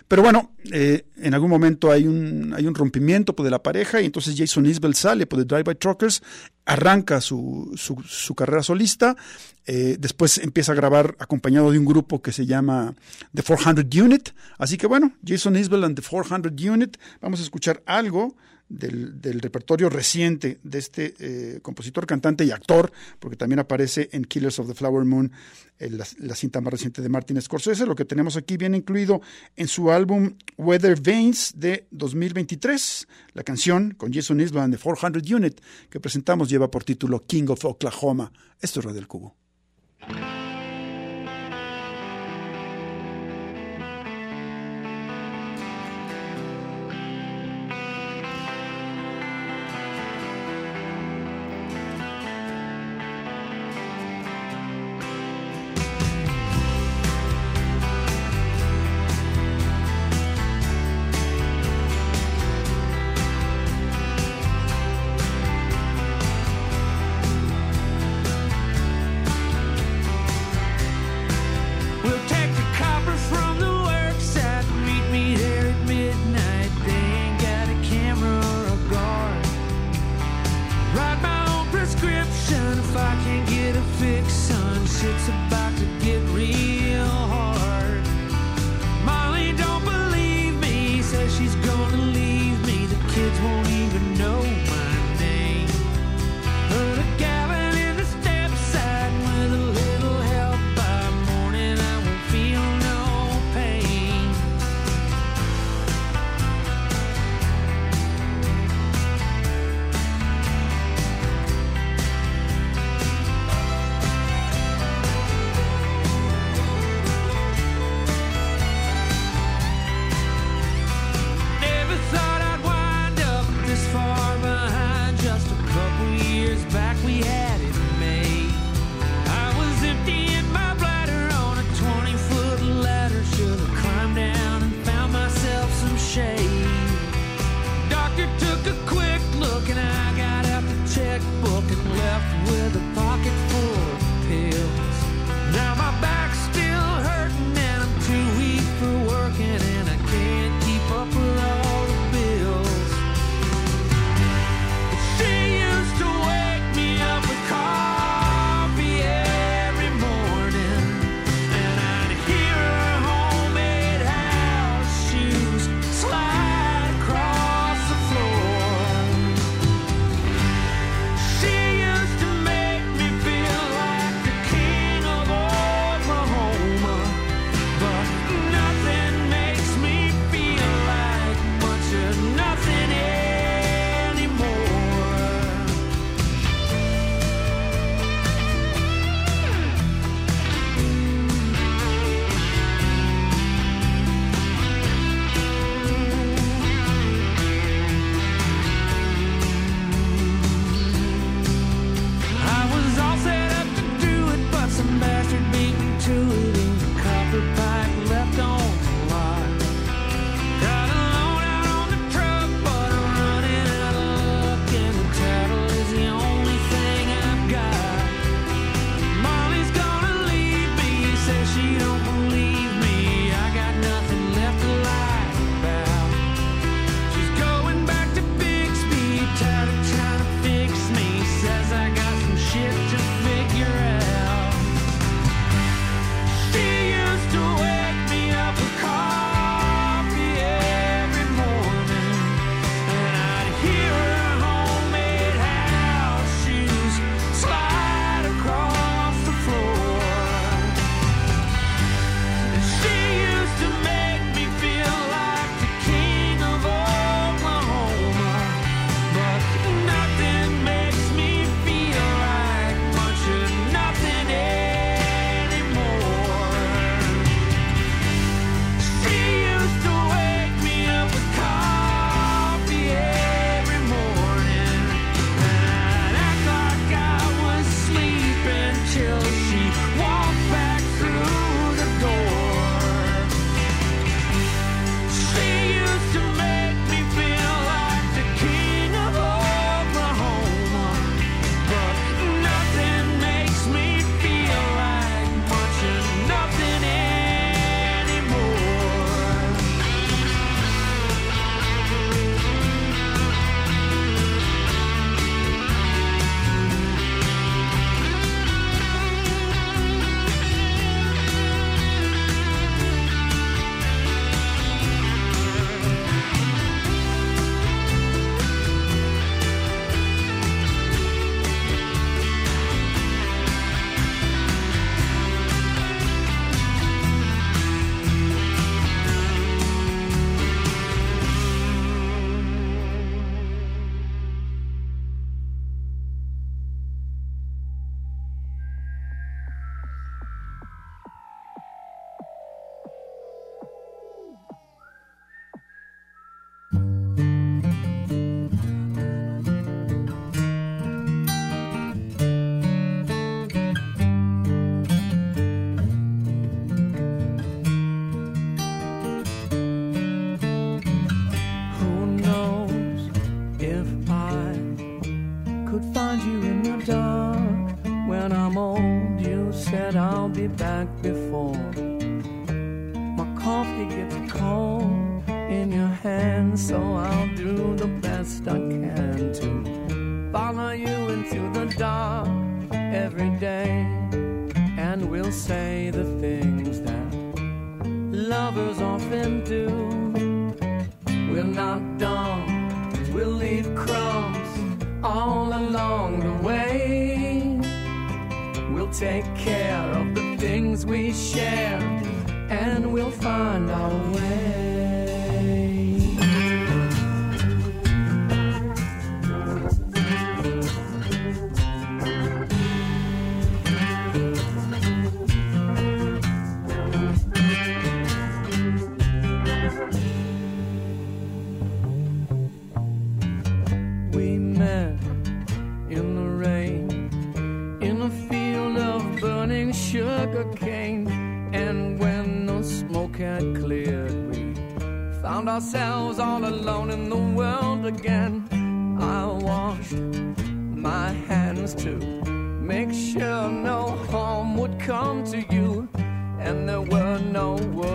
Pero 0.07 0.23
bueno, 0.23 0.53
eh, 0.71 1.05
en 1.17 1.33
algún 1.33 1.49
momento 1.49 1.91
hay 1.91 2.07
un, 2.07 2.53
hay 2.55 2.65
un 2.65 2.73
rompimiento 2.73 3.35
pues, 3.35 3.45
de 3.45 3.51
la 3.51 3.61
pareja 3.61 4.01
y 4.01 4.05
entonces 4.05 4.35
Jason 4.37 4.65
Isbell 4.65 4.95
sale 4.95 5.27
pues, 5.27 5.39
de 5.39 5.45
Drive 5.45 5.63
By 5.63 5.75
Truckers, 5.75 6.23
arranca 6.65 7.19
su, 7.19 7.73
su, 7.75 8.01
su 8.05 8.35
carrera 8.35 8.63
solista, 8.63 9.17
eh, 9.65 9.97
después 9.99 10.37
empieza 10.37 10.71
a 10.71 10.75
grabar 10.75 11.17
acompañado 11.19 11.71
de 11.71 11.79
un 11.79 11.85
grupo 11.85 12.21
que 12.21 12.31
se 12.31 12.45
llama 12.45 12.95
The 13.33 13.43
400 13.43 13.85
Unit. 14.01 14.29
Así 14.57 14.77
que 14.77 14.87
bueno, 14.87 15.11
Jason 15.25 15.57
Isbell 15.57 15.83
and 15.83 15.99
The 15.99 16.07
400 16.07 16.53
Unit, 16.63 16.95
vamos 17.21 17.41
a 17.41 17.43
escuchar 17.43 17.83
algo 17.85 18.37
del, 18.69 19.39
repertorio 19.41 19.89
reciente 19.89 20.59
de 20.63 20.79
este 20.79 21.13
eh, 21.19 21.59
compositor, 21.61 22.05
cantante 22.05 22.43
y 22.43 22.51
actor, 22.51 22.91
porque 23.19 23.37
también 23.37 23.59
aparece 23.59 24.09
en 24.11 24.25
Killers 24.25 24.59
of 24.59 24.67
the 24.67 24.73
Flower 24.73 25.05
Moon, 25.05 25.31
eh, 25.79 25.89
la, 25.89 26.35
cinta 26.35 26.61
más 26.61 26.71
reciente 26.71 27.01
de 27.01 27.09
Martin 27.09 27.41
Scorsese. 27.41 27.85
Lo 27.85 27.95
que 27.95 28.05
tenemos 28.05 28.35
aquí 28.35 28.57
viene 28.57 28.77
incluido 28.77 29.21
en 29.55 29.67
su 29.67 29.91
álbum 29.91 30.35
Weather 30.57 30.99
Veins 30.99 31.53
de 31.55 31.87
2023. 31.91 33.07
La 33.33 33.43
canción 33.43 33.91
con 33.91 34.13
Jason 34.13 34.39
Isbell 34.41 34.71
de 34.71 34.77
400 34.77 35.31
Unit 35.31 35.61
que 35.89 35.99
presentamos 35.99 36.49
lleva 36.49 36.69
por 36.69 36.83
título 36.83 37.23
King 37.25 37.45
of 37.49 37.63
Oklahoma. 37.65 38.31
Esto 38.59 38.79
es 38.79 38.85
Radio 38.85 38.95
del 38.95 39.07
Cubo. 39.07 39.35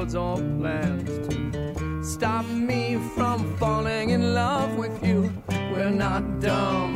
Or 0.02 0.36
plans 0.58 1.28
to 1.28 2.02
stop 2.02 2.44
me 2.46 2.98
from 3.14 3.56
falling 3.56 4.10
in 4.10 4.34
love 4.34 4.76
with 4.76 5.00
you. 5.06 5.32
We're 5.48 5.90
not 5.90 6.40
dumb, 6.40 6.91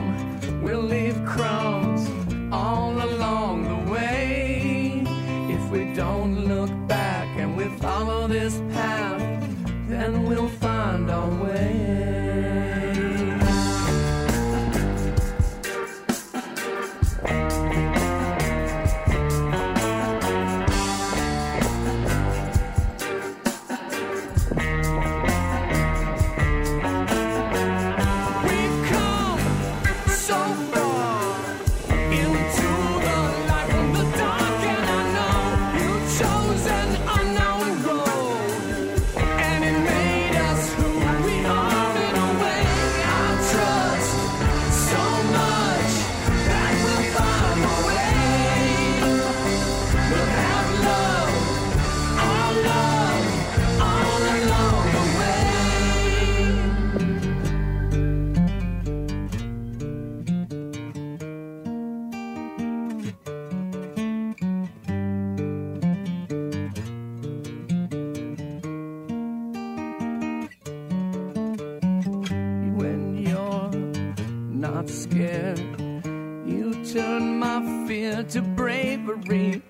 to 78.30 78.42
bravery 78.42 79.62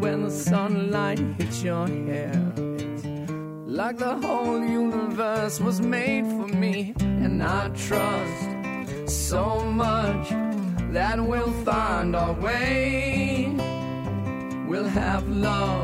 when 0.00 0.22
the 0.22 0.30
sunlight 0.30 1.18
hits 1.38 1.62
your 1.62 1.88
hair. 1.88 2.52
Like 3.66 3.98
the 3.98 4.14
whole 4.22 4.60
universe 4.64 5.60
was 5.60 5.80
made 5.80 6.24
for 6.24 6.46
me, 6.46 6.94
and 7.00 7.42
I 7.42 7.68
trust 7.70 9.08
so 9.08 9.60
much 9.64 10.30
that 10.92 11.18
we'll 11.20 11.52
find 11.64 12.14
our 12.14 12.32
way. 12.34 13.52
We'll 14.68 14.88
have 14.88 15.28
love, 15.28 15.75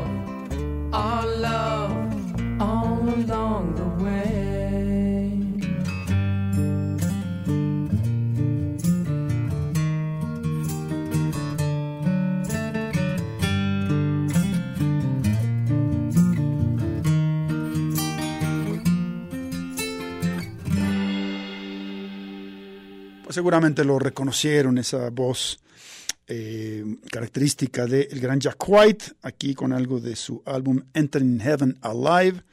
seguramente 23.33 23.83
lo 23.83 23.99
reconocieron, 23.99 24.77
esa 24.77 25.09
voz 25.09 25.59
eh, 26.27 26.85
característica 27.11 27.85
del 27.85 28.19
gran 28.19 28.39
Jack 28.39 28.63
White, 28.67 29.05
aquí 29.23 29.53
con 29.53 29.73
algo 29.73 29.99
de 29.99 30.15
su 30.15 30.41
álbum 30.45 30.81
Entering 30.93 31.39
Heaven 31.41 31.77
Alive, 31.81 32.43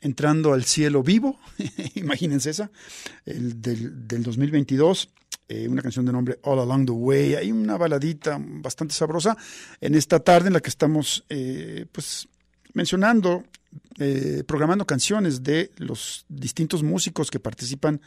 entrando 0.00 0.54
al 0.54 0.64
cielo 0.64 1.02
vivo, 1.02 1.38
imagínense 1.96 2.50
esa, 2.50 2.70
el 3.26 3.60
del, 3.60 4.08
del 4.08 4.22
2022. 4.22 5.10
eh, 5.48 5.68
una 5.68 5.82
canción 5.82 6.06
de 6.06 6.12
nombre 6.12 6.38
All 6.42 6.60
Along 6.60 6.86
the 6.86 6.92
Way, 6.92 7.34
hay 7.34 7.52
una 7.52 7.76
baladita 7.76 8.38
bastante 8.40 8.94
sabrosa 8.94 9.36
en 9.80 9.94
esta 9.94 10.20
tarde 10.20 10.46
en 10.46 10.54
la 10.54 10.60
que 10.60 10.70
estamos 10.70 11.24
eh, 11.28 11.86
pues 11.90 12.28
mencionando, 12.72 13.44
programando 14.46 14.86
canciones 14.86 15.42
de 15.42 15.72
los 15.78 16.24
distintos 16.28 16.82
músicos 16.82 17.30
que 17.30 17.40
participan 17.40 18.00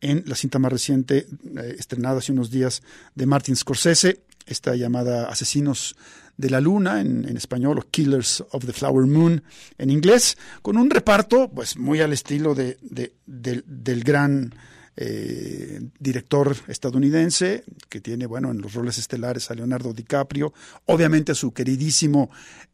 en 0.00 0.22
la 0.26 0.34
cinta 0.36 0.58
más 0.58 0.72
reciente, 0.72 1.26
eh, 1.56 1.76
estrenada 1.78 2.18
hace 2.18 2.32
unos 2.32 2.50
días, 2.50 2.82
de 3.14 3.26
Martin 3.26 3.56
Scorsese, 3.56 4.20
esta 4.46 4.74
llamada 4.76 5.28
Asesinos 5.28 5.96
de 6.36 6.50
la 6.50 6.60
Luna, 6.60 7.00
en, 7.00 7.36
español, 7.36 7.78
o 7.78 7.82
Killers 7.90 8.44
of 8.52 8.64
the 8.64 8.72
Flower 8.72 9.06
Moon, 9.06 9.42
en 9.76 9.90
inglés, 9.90 10.38
con 10.62 10.76
un 10.76 10.88
reparto 10.88 11.50
pues 11.50 11.76
muy 11.76 12.00
al 12.00 12.12
estilo 12.12 12.54
de, 12.54 12.78
de- 12.80 13.12
del- 13.26 13.64
del 13.66 14.04
gran 14.04 14.54
eh, 14.96 15.80
director 15.98 16.56
estadounidense, 16.66 17.64
que 17.88 18.00
tiene, 18.00 18.26
bueno, 18.26 18.50
en 18.50 18.58
los 18.60 18.74
roles 18.74 18.98
estelares 18.98 19.50
a 19.50 19.54
Leonardo 19.54 19.92
DiCaprio, 19.92 20.52
obviamente 20.86 21.32
a 21.32 21.34
su 21.34 21.52
queridísimo 21.52 22.30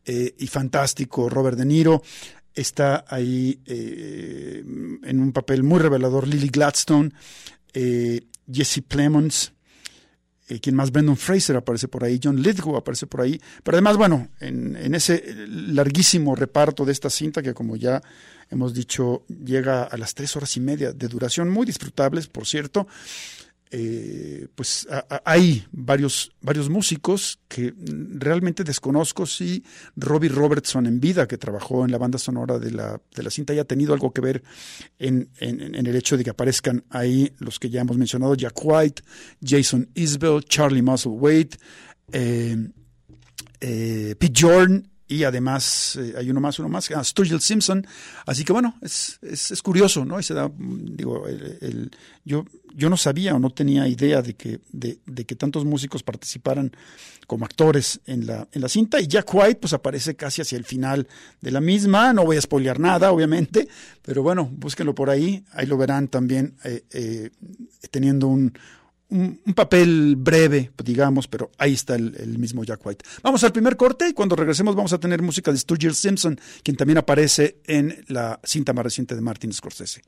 eh, 0.06 0.34
y 0.38 0.46
fantástico 0.46 1.28
Robert 1.28 1.58
De 1.58 1.64
Niro, 1.66 2.02
está 2.54 3.04
ahí 3.08 3.60
eh, 3.66 4.62
en 5.02 5.20
un 5.20 5.32
papel 5.32 5.62
muy 5.62 5.78
revelador 5.78 6.26
Lily 6.26 6.48
Gladstone, 6.48 7.10
eh, 7.72 8.22
Jesse 8.50 8.82
Plemons, 8.86 9.52
eh, 10.48 10.60
quien 10.60 10.76
más 10.76 10.92
Brendan 10.92 11.16
Fraser 11.16 11.56
aparece 11.56 11.88
por 11.88 12.04
ahí, 12.04 12.20
John 12.22 12.40
Lithgow 12.40 12.76
aparece 12.76 13.06
por 13.06 13.22
ahí, 13.22 13.40
pero 13.62 13.76
además, 13.76 13.96
bueno, 13.96 14.28
en, 14.40 14.76
en 14.76 14.94
ese 14.94 15.24
larguísimo 15.48 16.34
reparto 16.36 16.84
de 16.84 16.92
esta 16.92 17.10
cinta 17.10 17.42
que 17.42 17.54
como 17.54 17.76
ya 17.76 18.02
hemos 18.50 18.74
dicho 18.74 19.24
llega 19.26 19.84
a 19.84 19.96
las 19.96 20.14
tres 20.14 20.36
horas 20.36 20.56
y 20.56 20.60
media 20.60 20.92
de 20.92 21.08
duración, 21.08 21.48
muy 21.48 21.64
disfrutables, 21.66 22.26
por 22.26 22.46
cierto, 22.46 22.86
eh, 23.76 24.46
pues 24.54 24.86
hay 25.24 25.64
varios, 25.72 26.30
varios 26.40 26.68
músicos 26.70 27.40
que 27.48 27.74
realmente 27.78 28.62
desconozco 28.62 29.26
si 29.26 29.64
Robbie 29.96 30.28
Robertson 30.28 30.86
en 30.86 31.00
vida, 31.00 31.26
que 31.26 31.38
trabajó 31.38 31.84
en 31.84 31.90
la 31.90 31.98
banda 31.98 32.18
sonora 32.18 32.60
de 32.60 32.70
la, 32.70 33.00
de 33.16 33.22
la 33.24 33.30
cinta, 33.30 33.52
haya 33.52 33.64
tenido 33.64 33.92
algo 33.92 34.12
que 34.12 34.20
ver 34.20 34.44
en, 35.00 35.28
en- 35.40 35.74
el 35.74 35.96
hecho 35.96 36.16
de 36.16 36.22
que 36.22 36.30
aparezcan 36.30 36.84
ahí 36.90 37.32
los 37.38 37.58
que 37.58 37.68
ya 37.68 37.80
hemos 37.80 37.96
mencionado, 37.98 38.36
Jack 38.36 38.54
White, 38.62 39.02
Jason 39.44 39.88
Isbell, 39.94 40.44
Charlie 40.44 40.82
Musselwhite, 40.82 41.56
eh, 42.12 42.56
eh, 43.60 44.14
Pete 44.18 44.40
Jordan 44.40 44.88
y 45.06 45.24
además 45.24 45.96
eh, 45.96 46.14
hay 46.16 46.30
uno 46.30 46.40
más, 46.40 46.58
uno 46.58 46.68
más, 46.68 46.90
ah, 46.90 47.04
Sturgill 47.04 47.40
Simpson. 47.40 47.86
Así 48.26 48.44
que 48.44 48.52
bueno, 48.52 48.76
es, 48.80 49.18
es, 49.22 49.50
es 49.50 49.62
curioso, 49.62 50.04
¿no? 50.04 50.18
Y 50.18 50.24
da, 50.24 50.48
mm, 50.48 50.96
digo, 50.96 51.26
el, 51.28 51.90
yo, 52.24 52.44
yo 52.74 52.88
no 52.88 52.96
sabía 52.96 53.34
o 53.34 53.38
no 53.38 53.50
tenía 53.50 53.86
idea 53.86 54.22
de 54.22 54.34
que, 54.34 54.60
de 54.72 55.24
que 55.24 55.36
tantos 55.36 55.64
músicos 55.64 56.02
participaran 56.02 56.72
como 57.26 57.44
actores 57.44 58.00
en 58.06 58.26
la, 58.26 58.48
en 58.52 58.60
la 58.62 58.68
cinta. 58.68 59.00
Y 59.00 59.06
Jack 59.06 59.32
White, 59.34 59.56
pues 59.56 59.72
aparece 59.72 60.14
casi 60.14 60.42
hacia 60.42 60.58
el 60.58 60.64
final 60.64 61.06
de 61.40 61.50
la 61.50 61.60
misma. 61.60 62.12
No 62.12 62.24
voy 62.24 62.36
a 62.36 62.40
spoilear 62.40 62.78
nada, 62.78 63.12
obviamente, 63.12 63.68
pero 64.02 64.22
bueno, 64.22 64.50
búsquenlo 64.52 64.94
por 64.94 65.10
ahí. 65.10 65.44
Ahí 65.52 65.66
lo 65.66 65.76
verán 65.76 66.08
también 66.08 66.56
eh, 66.64 66.84
eh, 66.90 67.30
teniendo 67.90 68.28
un, 68.28 68.52
un, 69.10 69.40
un 69.44 69.54
papel 69.54 70.16
breve, 70.16 70.70
digamos, 70.84 71.28
pero 71.28 71.50
ahí 71.58 71.72
está 71.72 71.94
el, 71.94 72.14
el 72.18 72.38
mismo 72.38 72.64
Jack 72.64 72.84
White. 72.84 73.04
Vamos 73.22 73.44
al 73.44 73.52
primer 73.52 73.76
corte 73.76 74.08
y 74.08 74.12
cuando 74.12 74.36
regresemos 74.36 74.74
vamos 74.74 74.92
a 74.92 74.98
tener 74.98 75.22
música 75.22 75.52
de 75.52 75.58
Sturgill 75.58 75.94
Simpson, 75.94 76.38
quien 76.62 76.76
también 76.76 76.98
aparece 76.98 77.58
en 77.66 78.04
la 78.08 78.40
cinta 78.44 78.72
más 78.72 78.84
reciente 78.84 79.14
de 79.14 79.20
Martin 79.20 79.52
Scorsese. 79.52 80.02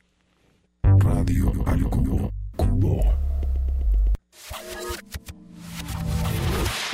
Radio 0.83 1.51
al 1.65 1.83
cubo. 1.89 2.31
Cubo. 2.55 3.01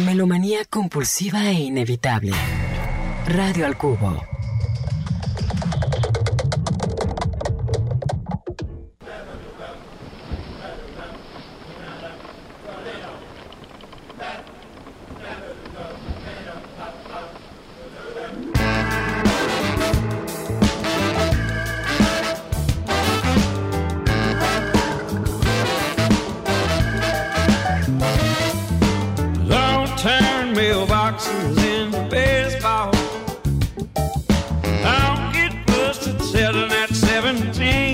Melomanía 0.06 0.66
compulsiva 0.66 1.50
e 1.50 1.54
inevitable. 1.54 2.34
Radio 3.28 3.66
al 3.66 3.78
cubo. 3.78 4.33
something 37.52 37.93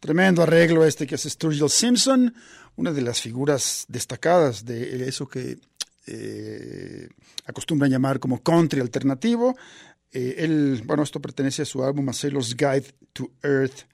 Tremendo 0.00 0.42
arreglo 0.42 0.84
este 0.84 1.06
que 1.06 1.14
hace 1.14 1.30
Sturgill 1.30 1.70
Simpson, 1.70 2.34
una 2.76 2.92
de 2.92 3.02
las 3.02 3.20
figuras 3.20 3.86
destacadas 3.88 4.64
de 4.64 5.08
eso 5.08 5.26
que 5.26 5.58
eh, 6.06 7.08
acostumbran 7.46 7.90
llamar 7.90 8.18
como 8.18 8.42
country 8.42 8.80
alternativo. 8.80 9.56
Eh, 10.12 10.36
él, 10.38 10.82
bueno, 10.84 11.02
esto 11.02 11.20
pertenece 11.20 11.62
a 11.62 11.64
su 11.64 11.82
álbum 11.82 12.08
A 12.08 12.12
Guide 12.12 12.84
to 13.12 13.30
Earth 13.42 13.86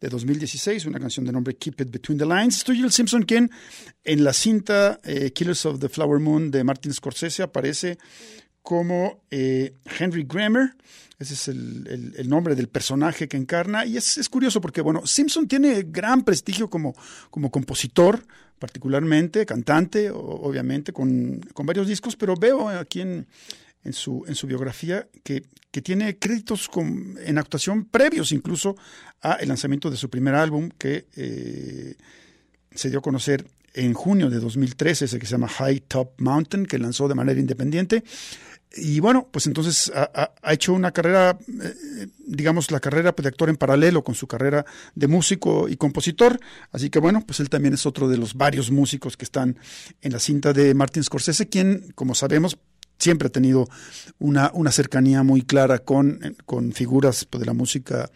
de 0.00 0.08
2016, 0.08 0.86
una 0.86 1.00
canción 1.00 1.26
de 1.26 1.32
nombre 1.32 1.56
Keep 1.56 1.80
It 1.80 1.90
Between 1.90 2.18
the 2.18 2.26
Lines. 2.26 2.58
Esto 2.58 2.72
Jill 2.72 2.92
Simpson, 2.92 3.22
quien 3.22 3.50
en 4.04 4.24
la 4.24 4.32
cinta 4.32 5.00
eh, 5.04 5.32
Killers 5.32 5.66
of 5.66 5.80
the 5.80 5.88
Flower 5.88 6.20
Moon 6.20 6.50
de 6.50 6.62
Martin 6.64 6.92
Scorsese 6.92 7.42
aparece 7.42 7.98
como 8.62 9.22
eh, 9.30 9.74
Henry 9.98 10.24
Grammer. 10.24 10.74
Ese 11.18 11.34
es 11.34 11.48
el, 11.48 12.12
el- 12.16 12.28
nombre 12.28 12.54
del 12.54 12.68
personaje 12.68 13.28
que 13.28 13.36
encarna. 13.36 13.86
Y 13.86 13.96
es, 13.96 14.18
es 14.18 14.28
curioso 14.28 14.60
porque, 14.60 14.80
bueno, 14.80 15.06
Simpson 15.06 15.46
tiene 15.46 15.84
gran 15.88 16.24
prestigio 16.24 16.68
como, 16.68 16.94
como 17.30 17.50
compositor, 17.50 18.24
particularmente, 18.58 19.46
cantante, 19.46 20.10
obviamente, 20.10 20.92
con, 20.92 21.40
con 21.52 21.66
varios 21.66 21.86
discos, 21.86 22.16
pero 22.16 22.34
veo 22.36 22.68
aquí 22.68 23.00
en, 23.00 23.26
en 23.84 23.92
su, 23.92 24.24
en 24.26 24.34
su 24.34 24.46
biografía 24.46 25.08
que, 25.22 25.44
que 25.70 25.82
tiene 25.82 26.18
créditos 26.18 26.68
con- 26.68 27.16
en 27.24 27.38
actuación 27.38 27.84
previos 27.84 28.32
incluso 28.32 28.76
a 29.22 29.34
el 29.34 29.48
lanzamiento 29.48 29.90
de 29.90 29.96
su 29.96 30.08
primer 30.10 30.34
álbum 30.34 30.70
que 30.76 31.06
eh, 31.16 31.94
se 32.74 32.90
dio 32.90 32.98
a 32.98 33.02
conocer 33.02 33.46
en 33.74 33.92
junio 33.92 34.30
de 34.30 34.38
2013, 34.38 35.06
ese 35.06 35.18
que 35.18 35.26
se 35.26 35.32
llama 35.32 35.48
High 35.48 35.80
Top 35.88 36.12
Mountain, 36.18 36.64
que 36.66 36.78
lanzó 36.78 37.08
de 37.08 37.14
manera 37.16 37.40
independiente. 37.40 38.04
Y 38.76 38.98
bueno, 39.00 39.28
pues 39.30 39.46
entonces 39.46 39.90
ha, 39.94 40.32
hecho 40.52 40.72
una 40.72 40.90
carrera, 40.90 41.38
eh, 41.48 42.06
digamos, 42.26 42.70
la 42.72 42.80
carrera 42.80 43.12
de 43.16 43.28
actor 43.28 43.48
en 43.48 43.56
paralelo 43.56 44.02
con 44.02 44.16
su 44.16 44.26
carrera 44.26 44.64
de 44.94 45.06
músico 45.06 45.68
y 45.68 45.76
compositor. 45.76 46.40
Así 46.72 46.90
que 46.90 46.98
bueno, 46.98 47.24
pues 47.24 47.38
él 47.40 47.48
también 47.48 47.74
es 47.74 47.86
otro 47.86 48.08
de 48.08 48.16
los 48.16 48.34
varios 48.34 48.72
músicos 48.72 49.16
que 49.16 49.24
están 49.24 49.58
en 50.02 50.12
la 50.12 50.18
cinta 50.18 50.52
de 50.52 50.74
Martin 50.74 51.04
Scorsese, 51.04 51.48
quien, 51.48 51.92
como 51.94 52.14
sabemos, 52.16 52.58
siempre 52.98 53.28
ha 53.28 53.32
tenido 53.32 53.68
una, 54.18 54.50
una 54.54 54.70
cercanía 54.70 55.22
muy 55.22 55.42
clara 55.42 55.78
con, 55.78 56.36
con 56.46 56.72
figuras 56.72 57.24
pues, 57.24 57.40
de 57.40 57.46
la 57.46 57.52
música, 57.52 58.10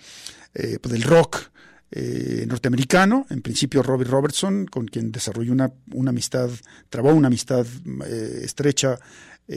eh, 0.55 0.79
pues, 0.81 0.93
del 0.93 1.03
rock 1.03 1.51
eh, 1.91 2.45
norteamericano, 2.47 3.27
en 3.31 3.41
principio 3.41 3.83
Robbie 3.83 4.07
Robertson, 4.07 4.67
con 4.67 4.87
quien 4.87 5.11
desarrolló 5.11 5.53
una, 5.53 5.73
una 5.93 6.11
amistad, 6.11 6.51
trabó 6.91 7.13
una 7.15 7.29
amistad 7.29 7.67
eh, 8.07 8.41
estrecha, 8.45 8.99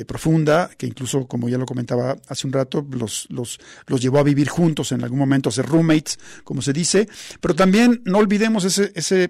profunda, 0.07 0.69
que 0.77 0.87
incluso, 0.87 1.27
como 1.27 1.49
ya 1.49 1.57
lo 1.57 1.65
comentaba 1.65 2.15
hace 2.29 2.47
un 2.47 2.53
rato, 2.53 2.87
los, 2.91 3.27
los, 3.29 3.59
los 3.87 4.01
llevó 4.01 4.19
a 4.19 4.23
vivir 4.23 4.47
juntos 4.47 4.93
en 4.93 5.03
algún 5.03 5.19
momento, 5.19 5.49
a 5.49 5.51
ser 5.51 5.65
roommates, 5.65 6.17
como 6.45 6.61
se 6.61 6.71
dice, 6.71 7.09
pero 7.41 7.55
también 7.55 8.01
no 8.05 8.19
olvidemos 8.19 8.63
ese, 8.63 8.93
ese 8.95 9.29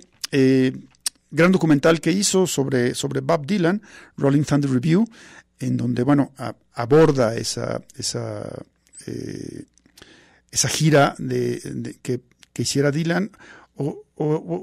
gran 1.32 1.52
documental 1.52 2.00
que 2.00 2.12
hizo 2.12 2.46
sobre, 2.46 2.94
sobre 2.94 3.22
Bob 3.22 3.48
Dylan, 3.48 3.82
Rolling 4.18 4.44
Thunder 4.44 4.70
Review, 4.70 5.08
en 5.62 5.78
donde, 5.78 6.04
bueno, 6.04 6.34
aborda 6.74 7.36
esa, 7.36 7.82
esa, 7.95 8.47
eh, 9.06 9.63
esa 10.52 10.67
gira 10.67 11.15
de, 11.17 11.97
que, 12.02 12.21
que 12.54 12.63
hiciera 12.63 12.91
Dylan. 12.91 13.32
O, 13.76 14.04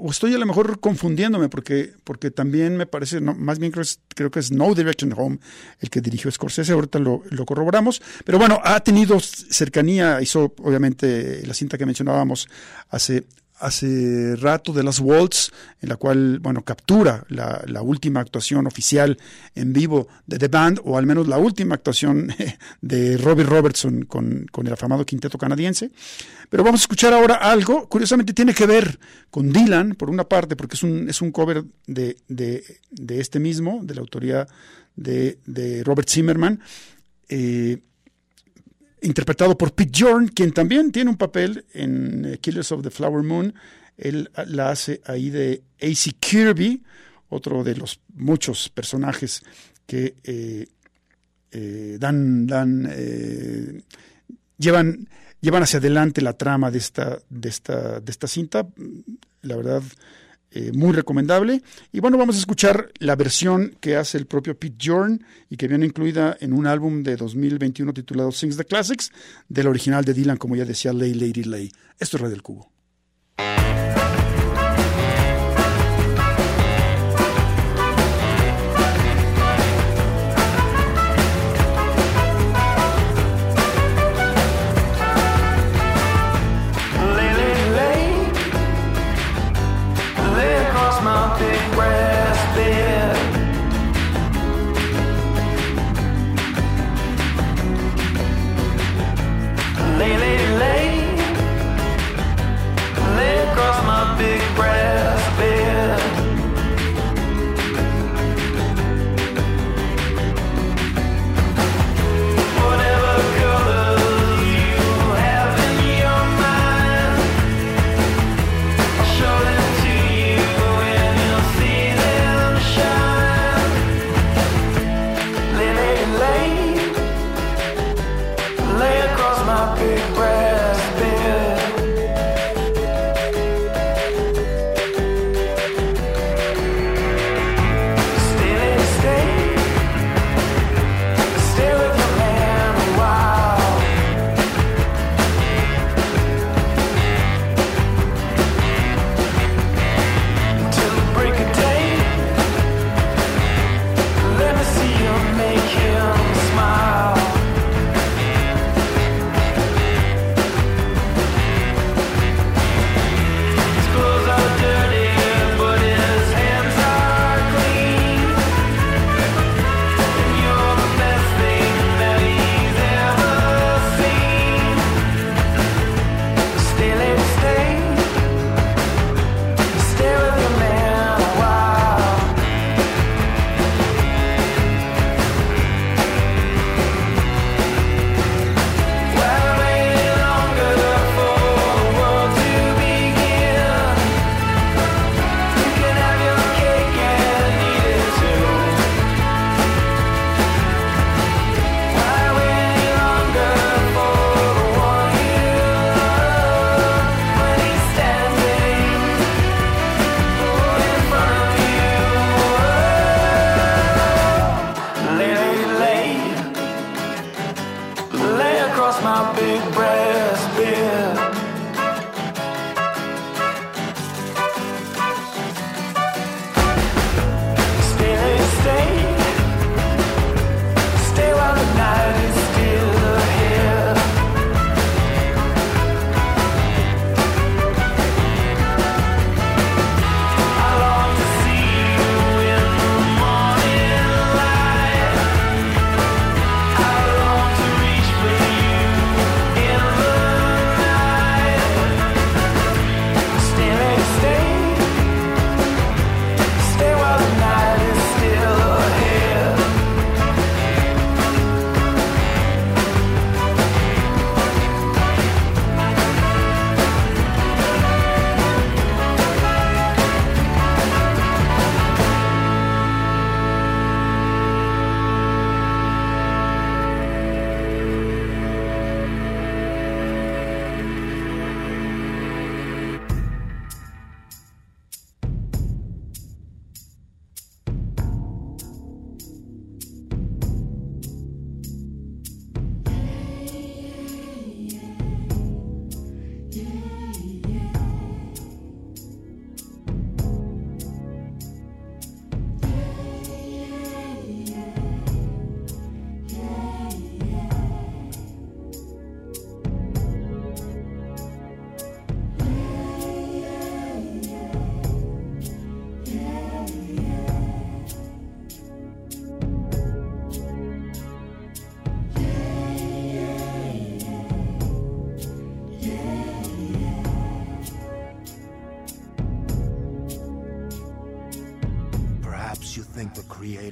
estoy 0.09 0.33
a 0.33 0.37
lo 0.37 0.45
mejor 0.45 0.79
confundiéndome 0.79 1.49
porque, 1.49 1.91
porque 2.05 2.31
también 2.31 2.77
me 2.77 2.85
parece, 2.85 3.19
más 3.19 3.59
bien 3.59 3.73
creo, 3.73 3.83
creo 4.15 4.31
que 4.31 4.39
es 4.39 4.51
No 4.51 4.73
Direction 4.73 5.13
Home 5.17 5.39
el 5.81 5.89
que 5.89 5.99
dirigió 5.99 6.31
Scorsese, 6.31 6.71
ahorita 6.71 6.99
lo 6.99 7.45
corroboramos, 7.45 8.01
pero 8.23 8.37
bueno, 8.37 8.61
ha 8.63 8.79
tenido 8.79 9.19
cercanía, 9.19 10.21
hizo 10.21 10.53
obviamente 10.63 11.45
la 11.45 11.53
cinta 11.53 11.77
que 11.77 11.85
mencionábamos 11.85 12.47
hace, 12.89 13.25
hace 13.59 14.35
rato 14.35 14.73
de 14.73 14.83
las 14.83 14.99
Waltz, 14.99 15.51
en 15.81 15.89
la 15.89 15.97
cual, 15.97 16.39
bueno, 16.39 16.63
captura 16.63 17.25
la, 17.29 17.81
última 17.81 18.19
actuación 18.19 18.67
oficial 18.67 19.17
en 19.55 19.73
vivo 19.73 20.07
de 20.25 20.37
The 20.37 20.47
Band, 20.47 20.81
o 20.83 20.97
al 20.97 21.05
menos 21.05 21.27
la 21.27 21.37
última 21.37 21.75
actuación 21.75 22.33
de 22.81 23.17
Robbie 23.17 23.43
Robertson 23.43 24.03
con, 24.05 24.47
con 24.51 24.67
el 24.67 24.73
afamado 24.73 25.05
quinteto 25.05 25.37
canadiense. 25.37 25.91
Pero 26.49 26.63
vamos 26.63 26.81
a 26.81 26.83
escuchar 26.83 27.13
ahora 27.13 27.35
algo, 27.35 27.87
curiosamente 27.87 28.33
tiene 28.33 28.53
que 28.53 28.65
ver 28.65 28.99
con 29.29 29.51
Dylan, 29.51 29.95
por 29.95 30.09
una 30.09 30.23
parte, 30.23 30.55
porque 30.55 30.75
es 30.75 30.83
un, 30.83 31.09
es 31.09 31.21
un 31.21 31.31
cover 31.31 31.63
de, 31.85 32.17
de, 32.27 32.63
de 32.89 33.19
este 33.19 33.39
mismo, 33.39 33.81
de 33.83 33.95
la 33.95 34.01
autoría 34.01 34.47
de, 34.95 35.39
de 35.45 35.83
Robert 35.83 36.09
Zimmerman. 36.09 36.59
Eh, 37.27 37.79
interpretado 39.01 39.57
por 39.57 39.73
Pete 39.73 39.91
Jorn, 39.97 40.27
quien 40.27 40.51
también 40.51 40.91
tiene 40.91 41.09
un 41.09 41.17
papel 41.17 41.65
en 41.73 42.25
eh, 42.25 42.37
Killers 42.39 42.71
of 42.71 42.83
the 42.83 42.89
Flower 42.89 43.23
Moon. 43.23 43.53
Él 43.97 44.29
ah, 44.35 44.45
la 44.47 44.71
hace 44.71 45.01
ahí 45.05 45.29
de 45.29 45.63
A.C. 45.81 46.11
Kirby, 46.19 46.83
otro 47.29 47.63
de 47.63 47.75
los 47.75 47.99
muchos 48.15 48.69
personajes 48.69 49.43
que 49.85 50.15
eh, 50.23 50.67
eh, 51.51 51.97
dan, 51.99 52.47
dan 52.47 52.91
llevan, 54.57 55.07
llevan 55.41 55.63
hacia 55.63 55.79
adelante 55.79 56.21
la 56.21 56.33
trama 56.33 56.71
de 56.71 56.77
esta, 56.77 57.19
de 57.29 57.49
esta, 57.49 57.99
de 57.99 58.11
esta 58.11 58.27
cinta. 58.27 58.67
La 59.41 59.55
verdad, 59.55 59.83
eh, 60.51 60.71
muy 60.73 60.93
recomendable. 60.93 61.61
Y 61.91 61.99
bueno, 61.99 62.17
vamos 62.17 62.35
a 62.35 62.39
escuchar 62.39 62.91
la 62.99 63.15
versión 63.15 63.75
que 63.79 63.95
hace 63.95 64.17
el 64.17 64.25
propio 64.25 64.57
Pete 64.57 64.77
Jorn 64.81 65.23
y 65.49 65.57
que 65.57 65.67
viene 65.67 65.85
incluida 65.85 66.35
en 66.39 66.53
un 66.53 66.67
álbum 66.67 67.03
de 67.03 67.15
2021 67.15 67.93
titulado 67.93 68.31
Sings 68.31 68.57
the 68.57 68.65
Classics, 68.65 69.11
del 69.47 69.67
original 69.67 70.03
de 70.03 70.13
Dylan, 70.13 70.37
como 70.37 70.55
ya 70.55 70.65
decía, 70.65 70.93
Lay 70.93 71.13
Lady 71.13 71.43
Lay. 71.43 71.71
Esto 71.99 72.17
es 72.17 72.21
Radio 72.21 72.31
del 72.31 72.41
Cubo. 72.41 72.71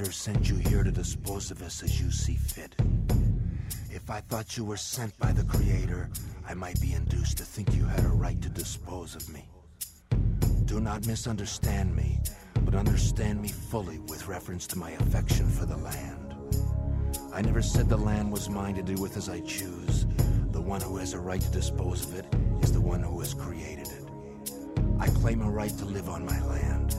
The 0.07 0.13
sent 0.13 0.47
you 0.47 0.55
here 0.55 0.83
to 0.85 0.91
dispose 0.91 1.51
of 1.51 1.61
us 1.61 1.83
as 1.83 1.99
you 1.99 2.09
see 2.09 2.35
fit. 2.35 2.73
If 3.91 4.09
I 4.09 4.21
thought 4.21 4.55
you 4.55 4.63
were 4.63 4.77
sent 4.77 5.17
by 5.19 5.33
the 5.33 5.43
Creator, 5.43 6.09
I 6.47 6.53
might 6.53 6.79
be 6.79 6.93
induced 6.93 7.37
to 7.39 7.43
think 7.43 7.75
you 7.75 7.83
had 7.83 8.05
a 8.05 8.07
right 8.07 8.41
to 8.41 8.47
dispose 8.47 9.15
of 9.15 9.27
me. 9.27 9.49
Do 10.63 10.79
not 10.79 11.05
misunderstand 11.05 11.93
me, 11.93 12.21
but 12.63 12.73
understand 12.73 13.41
me 13.41 13.49
fully 13.49 13.99
with 13.99 14.29
reference 14.29 14.65
to 14.67 14.77
my 14.77 14.91
affection 14.91 15.49
for 15.49 15.65
the 15.65 15.75
land. 15.75 16.35
I 17.33 17.41
never 17.41 17.61
said 17.61 17.89
the 17.89 17.97
land 17.97 18.31
was 18.31 18.49
mine 18.49 18.75
to 18.75 18.83
do 18.83 18.95
with 18.95 19.17
as 19.17 19.27
I 19.27 19.41
choose. 19.41 20.05
The 20.51 20.61
one 20.61 20.79
who 20.79 20.95
has 20.95 21.11
a 21.11 21.19
right 21.19 21.41
to 21.41 21.51
dispose 21.51 22.05
of 22.05 22.17
it 22.17 22.33
is 22.61 22.71
the 22.71 22.79
one 22.79 23.03
who 23.03 23.19
has 23.19 23.33
created 23.33 23.89
it. 23.89 24.09
I 24.99 25.07
claim 25.07 25.41
a 25.41 25.51
right 25.51 25.77
to 25.79 25.85
live 25.85 26.07
on 26.07 26.25
my 26.25 26.41
land 26.45 26.95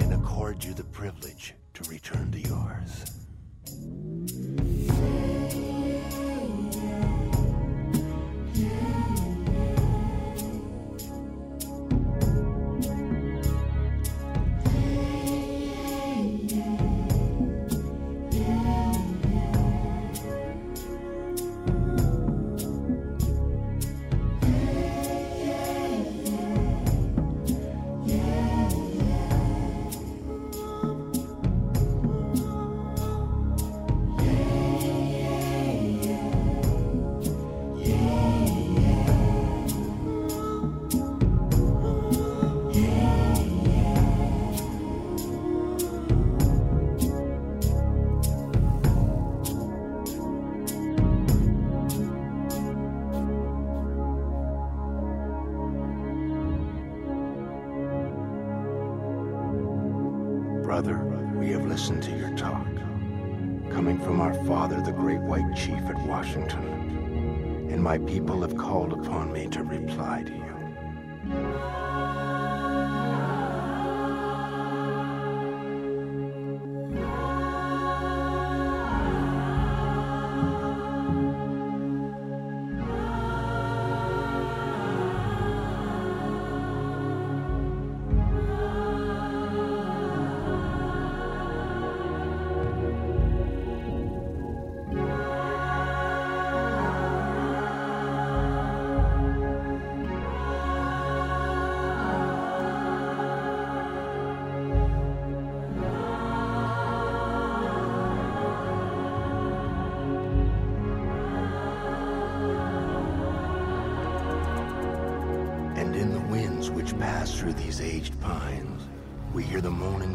and 0.00 0.14
accord 0.14 0.64
you 0.64 0.72
the 0.72 0.84
privilege 0.84 1.52
to 1.76 1.90
return 1.90 2.32
to 2.32 2.40
yours. 2.40 3.04
People 67.98 68.42
have 68.42 68.56
called 68.56 68.95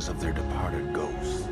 of 0.08 0.20
their 0.20 0.34
departed 0.34 0.94
ghosts. 0.94 1.48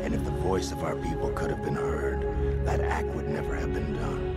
And 0.00 0.14
if 0.14 0.24
the 0.24 0.30
voice 0.30 0.72
of 0.72 0.84
our 0.84 0.96
people 0.96 1.30
could 1.30 1.50
have 1.50 1.62
been 1.64 1.74
heard, 1.74 2.66
that 2.66 2.80
act 2.80 3.06
would 3.08 3.28
never 3.28 3.54
have 3.54 3.72
been 3.72 3.94
done. 3.94 4.36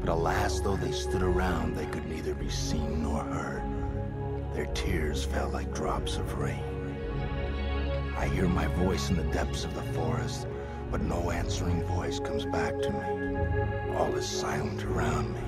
But 0.00 0.08
alas, 0.08 0.60
though 0.60 0.76
they 0.76 0.92
stood 0.92 1.22
around, 1.22 1.76
they 1.76 1.86
could 1.86 2.06
neither 2.08 2.34
be 2.34 2.48
seen 2.48 3.02
nor 3.02 3.22
heard. 3.22 3.62
Their 4.54 4.66
tears 4.66 5.24
fell 5.24 5.48
like 5.50 5.74
drops 5.74 6.16
of 6.16 6.38
rain. 6.38 6.64
I 8.16 8.26
hear 8.26 8.48
my 8.48 8.66
voice 8.66 9.10
in 9.10 9.16
the 9.16 9.32
depths 9.32 9.64
of 9.64 9.74
the 9.74 9.82
forest, 9.94 10.46
but 10.90 11.00
no 11.00 11.30
answering 11.30 11.82
voice 11.84 12.18
comes 12.18 12.44
back 12.44 12.78
to 12.80 12.90
me. 12.90 13.94
All 13.96 14.14
is 14.16 14.26
silent 14.26 14.82
around 14.84 15.32
me. 15.32 15.40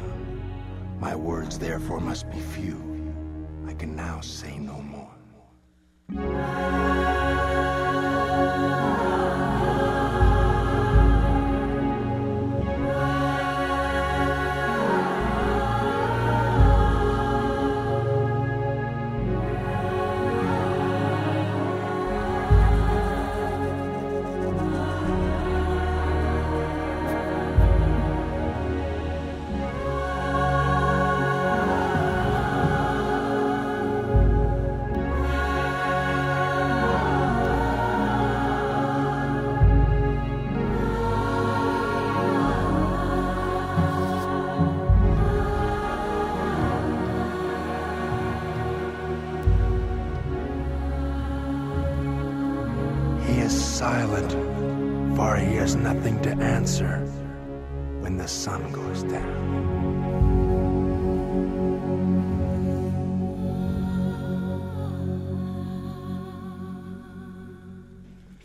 My 1.00 1.16
words, 1.16 1.58
therefore, 1.58 2.00
must 2.00 2.30
be 2.30 2.38
few. 2.38 2.80
I 3.66 3.74
can 3.74 3.96
now 3.96 4.20
say 4.20 4.58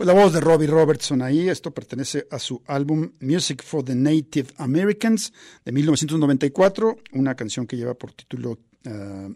la 0.08 0.14
voz 0.14 0.32
de 0.32 0.40
Robbie 0.40 0.68
Robertson 0.68 1.22
ahí, 1.22 1.50
esto 1.50 1.72
pertenece 1.72 2.28
a 2.32 2.40
su 2.40 2.62
álbum 2.68 3.12
Music 3.20 3.62
for 3.62 3.84
the 3.84 3.94
Native 3.94 4.48
Americans 4.58 5.34
de 5.66 5.72
1994, 5.74 6.98
una 7.12 7.36
canción 7.36 7.68
que 7.68 7.76
lleva 7.76 7.94
por 7.94 8.14
título 8.14 8.58
uh, 8.86 9.34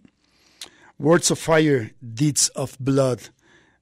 Words 0.97 1.31
of 1.31 1.39
Fire, 1.45 1.93
Deeds 1.99 2.53
of 2.55 2.75
Blood, 2.79 3.19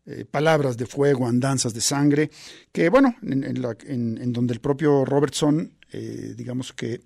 eh, 0.07 0.25
palabras 0.25 0.77
de 0.77 0.87
fuego, 0.87 1.27
andanzas 1.27 1.73
de 1.75 1.81
sangre, 1.81 2.31
que 2.71 2.89
bueno, 2.89 3.15
en, 3.21 4.33
donde 4.33 4.53
el 4.53 4.59
propio 4.59 5.05
Robertson, 5.05 5.71
eh, 5.91 6.33
digamos 6.35 6.73
que 6.73 7.01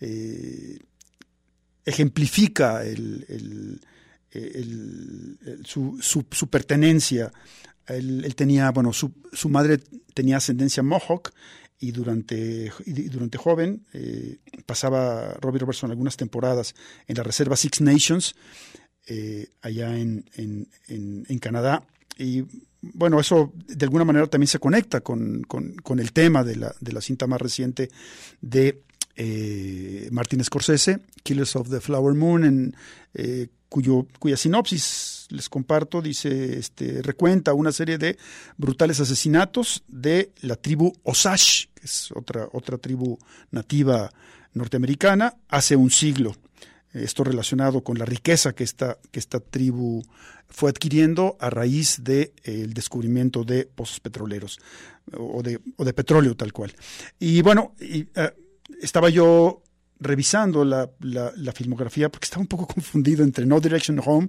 eh, 0.00 0.78
ejemplifica 1.86 2.82
su, 5.64 5.98
su- 6.02 6.26
su 6.30 6.48
pertenencia. 6.48 7.32
Él, 7.88 8.34
tenía, 8.34 8.70
bueno, 8.72 8.92
su, 8.92 9.12
su 9.32 9.48
madre 9.48 9.78
tenía 10.14 10.38
ascendencia 10.38 10.82
Mohawk 10.82 11.32
y 11.78 11.92
durante, 11.92 12.72
y 12.86 12.92
durante 13.08 13.38
joven 13.38 13.84
eh, 13.92 14.38
pasaba 14.64 15.34
Robbie 15.40 15.58
Robertson 15.60 15.90
algunas 15.90 16.16
temporadas 16.16 16.74
en 17.06 17.16
la 17.16 17.22
reserva 17.22 17.54
Six 17.56 17.80
Nations, 17.82 18.34
eh, 19.06 19.48
allá 19.62 19.96
en, 19.98 20.24
en, 20.36 20.68
en- 20.88 21.26
en 21.28 21.38
Canadá. 21.38 21.86
Y 22.18 22.44
bueno, 22.80 23.20
eso 23.20 23.52
de 23.68 23.84
alguna 23.84 24.04
manera 24.04 24.26
también 24.26 24.48
se 24.48 24.58
conecta 24.58 25.00
con, 25.02 25.42
con- 25.42 25.74
con 25.76 25.98
el 26.00 26.12
tema 26.12 26.42
de 26.44 26.56
la, 26.56 26.74
de 26.80 26.92
la 26.92 27.00
cinta 27.00 27.26
más 27.26 27.40
reciente 27.40 27.90
de 28.40 28.82
eh, 29.16 30.08
Martin 30.12 30.42
Scorsese, 30.42 31.00
Killers 31.22 31.56
of 31.56 31.68
the 31.70 31.80
Flower 31.80 32.14
Moon, 32.14 32.74
eh, 33.14 33.48
cuyo, 33.68 34.06
cuya 34.18 34.36
sinopsis 34.36 35.15
les 35.30 35.48
comparto, 35.48 36.02
dice, 36.02 36.58
este, 36.58 37.02
recuenta 37.02 37.54
una 37.54 37.72
serie 37.72 37.98
de 37.98 38.18
brutales 38.56 39.00
asesinatos 39.00 39.84
de 39.88 40.32
la 40.40 40.56
tribu 40.56 40.92
Osage, 41.02 41.68
que 41.74 41.84
es 41.84 42.12
otra, 42.12 42.48
otra 42.52 42.78
tribu 42.78 43.18
nativa 43.50 44.10
norteamericana, 44.52 45.34
hace 45.48 45.76
un 45.76 45.90
siglo. 45.90 46.34
Esto 46.92 47.24
relacionado 47.24 47.82
con 47.82 47.98
la 47.98 48.06
riqueza 48.06 48.54
que 48.54 48.64
esta, 48.64 48.98
que 49.10 49.18
esta 49.18 49.40
tribu 49.40 50.02
fue 50.48 50.70
adquiriendo 50.70 51.36
a 51.40 51.50
raíz 51.50 52.02
del 52.02 52.72
descubrimiento 52.72 53.44
de 53.44 53.66
pozos 53.66 54.00
petroleros 54.00 54.58
o 55.12 55.42
de, 55.42 55.60
o 55.76 55.84
de 55.84 55.92
petróleo 55.92 56.36
tal 56.36 56.52
cual. 56.52 56.74
Y 57.18 57.42
bueno, 57.42 57.74
eh, 57.80 58.06
estaba 58.80 59.10
yo 59.10 59.62
revisando 60.00 60.64
la, 60.64 60.88
filmografía 61.54 62.10
porque 62.10 62.24
estaba 62.24 62.42
un 62.42 62.48
poco 62.48 62.66
confundido 62.74 63.24
entre 63.24 63.46
No 63.46 63.60
Direction 63.60 64.00
Home 64.04 64.28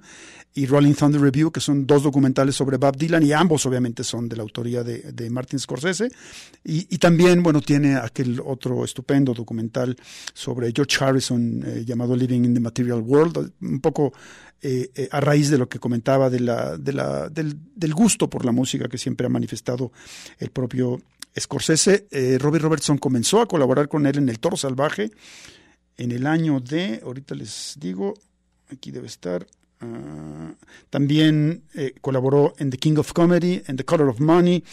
y 0.53 0.65
Rolling 0.65 0.93
Thunder 0.93 1.21
Review, 1.21 1.51
que 1.51 1.59
son 1.59 1.85
dos 1.85 2.03
documentales 2.03 2.55
sobre 2.55 2.77
Bob 2.77 2.95
Dylan 2.97 3.23
y 3.23 3.33
ambos 3.33 3.65
obviamente 3.65 4.03
son 4.03 4.27
de 4.27 4.37
la 4.37 4.43
autoría 4.43 4.83
de, 4.83 5.11
de 5.11 5.29
Martin 5.29 5.59
Scorsese. 5.59 6.09
Y, 6.63 6.87
y 6.93 6.97
también, 6.97 7.43
bueno, 7.43 7.61
tiene 7.61 7.95
aquel 7.95 8.41
otro 8.43 8.83
estupendo 8.83 9.33
documental 9.33 9.95
sobre 10.33 10.71
George 10.73 11.03
Harrison 11.03 11.63
eh, 11.65 11.83
llamado 11.85 12.15
Living 12.15 12.45
in 12.45 12.53
the 12.53 12.59
Material 12.59 13.01
World, 13.01 13.51
un 13.61 13.79
poco 13.81 14.13
eh, 14.61 14.89
eh, 14.95 15.07
a 15.11 15.21
raíz 15.21 15.51
de 15.51 15.57
lo 15.59 15.69
que 15.69 15.79
comentaba 15.79 16.31
de 16.31 16.39
la, 16.39 16.77
de 16.77 16.93
la, 16.93 17.29
del, 17.29 17.55
del 17.75 17.93
gusto 17.93 18.27
por 18.27 18.43
la 18.43 18.51
música 18.51 18.87
que 18.87 18.97
siempre 18.97 19.27
ha 19.27 19.29
manifestado 19.29 19.91
el 20.39 20.49
propio 20.49 20.99
Scorsese. 21.39 22.07
Eh, 22.11 22.37
Robbie 22.39 22.59
Robertson 22.59 22.97
comenzó 22.97 23.41
a 23.41 23.47
colaborar 23.47 23.87
con 23.87 24.05
él 24.05 24.17
en 24.17 24.29
El 24.29 24.39
Toro 24.39 24.57
Salvaje 24.57 25.11
en 25.97 26.11
el 26.11 26.27
año 26.27 26.59
de, 26.59 27.01
ahorita 27.03 27.35
les 27.35 27.75
digo, 27.79 28.13
aquí 28.71 28.91
debe 28.91 29.07
estar, 29.07 29.45
ah, 29.81 30.53
también 30.89 31.63
eh, 31.73 31.93
colaboró 32.01 32.53
en 32.59 32.69
The 32.69 32.77
King 32.77 32.97
of 32.97 33.13
Comedy, 33.13 33.63
en 33.67 33.77
The 33.77 33.85
Color 33.85 34.09
of 34.09 34.19
Money, 34.19 34.63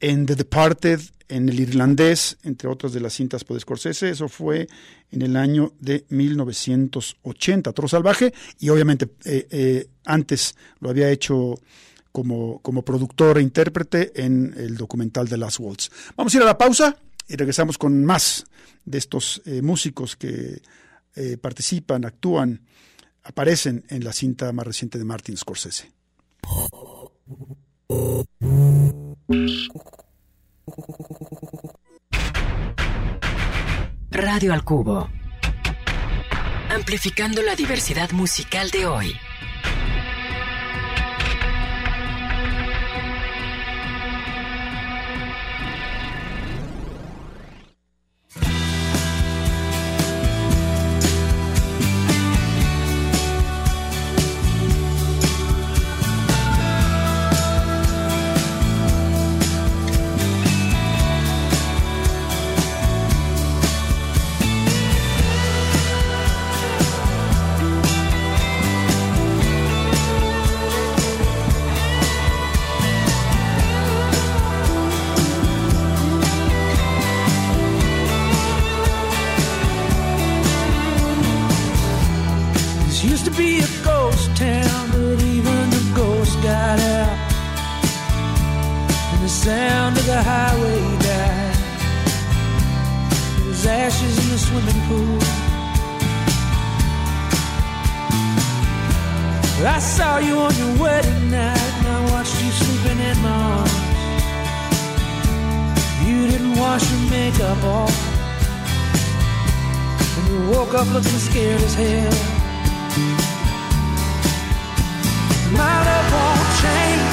en 0.00 0.26
The 0.26 0.36
Departed, 0.36 1.00
en 1.28 1.48
El 1.48 1.60
Irlandés, 1.60 2.38
entre 2.42 2.68
otras 2.68 2.92
de 2.92 3.00
las 3.00 3.14
cintas 3.14 3.44
por 3.44 3.58
Scorsese. 3.60 4.10
Eso 4.10 4.28
fue 4.28 4.68
en 5.10 5.22
el 5.22 5.36
año 5.36 5.72
de 5.80 6.04
1980, 6.08 7.72
Toro 7.72 7.88
Salvaje, 7.88 8.32
y 8.58 8.68
obviamente 8.68 9.08
eh, 9.24 9.46
eh, 9.50 9.88
antes 10.04 10.54
lo 10.80 10.90
había 10.90 11.10
hecho 11.10 11.58
como, 12.12 12.60
como 12.60 12.82
productor 12.82 13.38
e 13.38 13.42
intérprete 13.42 14.12
en 14.24 14.54
el 14.56 14.76
documental 14.76 15.28
The 15.28 15.36
Last 15.36 15.60
Waltz. 15.60 15.90
Vamos 16.16 16.34
a 16.34 16.36
ir 16.36 16.42
a 16.42 16.46
la 16.46 16.58
pausa 16.58 16.96
y 17.28 17.36
regresamos 17.36 17.78
con 17.78 18.04
más 18.04 18.46
de 18.84 18.98
estos 18.98 19.42
eh, 19.44 19.62
músicos 19.62 20.16
que 20.16 20.62
eh, 21.14 21.36
participan, 21.36 22.04
actúan, 22.04 22.62
aparecen 23.22 23.84
en 23.90 24.02
la 24.02 24.12
cinta 24.12 24.50
más 24.52 24.66
reciente 24.66 24.98
de 24.98 25.04
Martin 25.04 25.36
Scorsese. 25.36 25.92
Radio 34.10 34.52
al 34.52 34.64
Cubo. 34.64 35.08
Amplificando 36.70 37.42
la 37.42 37.54
diversidad 37.54 38.10
musical 38.12 38.70
de 38.70 38.86
hoy. 38.86 39.12
I 99.78 99.80
saw 99.80 100.18
you 100.18 100.36
on 100.36 100.52
your 100.56 100.74
wedding 100.82 101.30
night, 101.30 101.72
and 101.78 101.86
I 101.86 102.10
watched 102.10 102.34
you 102.42 102.50
sleeping 102.50 102.98
in 102.98 103.16
my 103.22 103.30
arms. 103.30 103.74
You 106.02 106.26
didn't 106.26 106.58
wash 106.58 106.82
your 106.90 107.04
makeup 107.08 107.62
off. 107.62 107.94
And 110.16 110.26
you 110.32 110.50
woke 110.50 110.74
up 110.74 110.88
looking 110.92 111.22
scared 111.28 111.62
as 111.62 111.74
hell. 111.76 112.16
My 115.54 115.76
love 115.88 116.08
won't 116.16 116.48
change. 116.58 117.06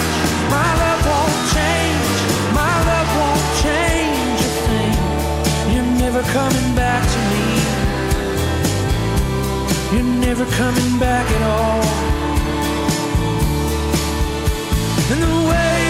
My 0.49 0.69
love 0.81 1.01
won't 1.05 1.37
change. 1.53 2.05
My 2.61 2.75
love 2.89 3.09
won't 3.19 3.45
change 3.61 4.39
a 4.41 4.51
thing. 4.65 4.97
You're 5.69 5.91
never 6.01 6.23
coming 6.33 6.69
back 6.73 7.03
to 7.13 7.19
me. 7.29 7.45
You're 9.93 10.11
never 10.25 10.45
coming 10.57 10.97
back 10.97 11.29
at 11.29 11.43
all. 11.43 12.14
And 15.07 15.21
the 15.21 15.27
waiter 15.27 15.84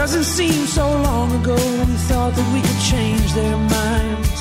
Doesn't 0.00 0.24
seem 0.24 0.64
so 0.64 0.88
long 1.02 1.30
ago 1.42 1.54
we 1.54 1.94
thought 2.08 2.32
that 2.32 2.48
we 2.54 2.60
could 2.66 2.80
change 2.80 3.34
their 3.34 3.58
minds. 3.76 4.38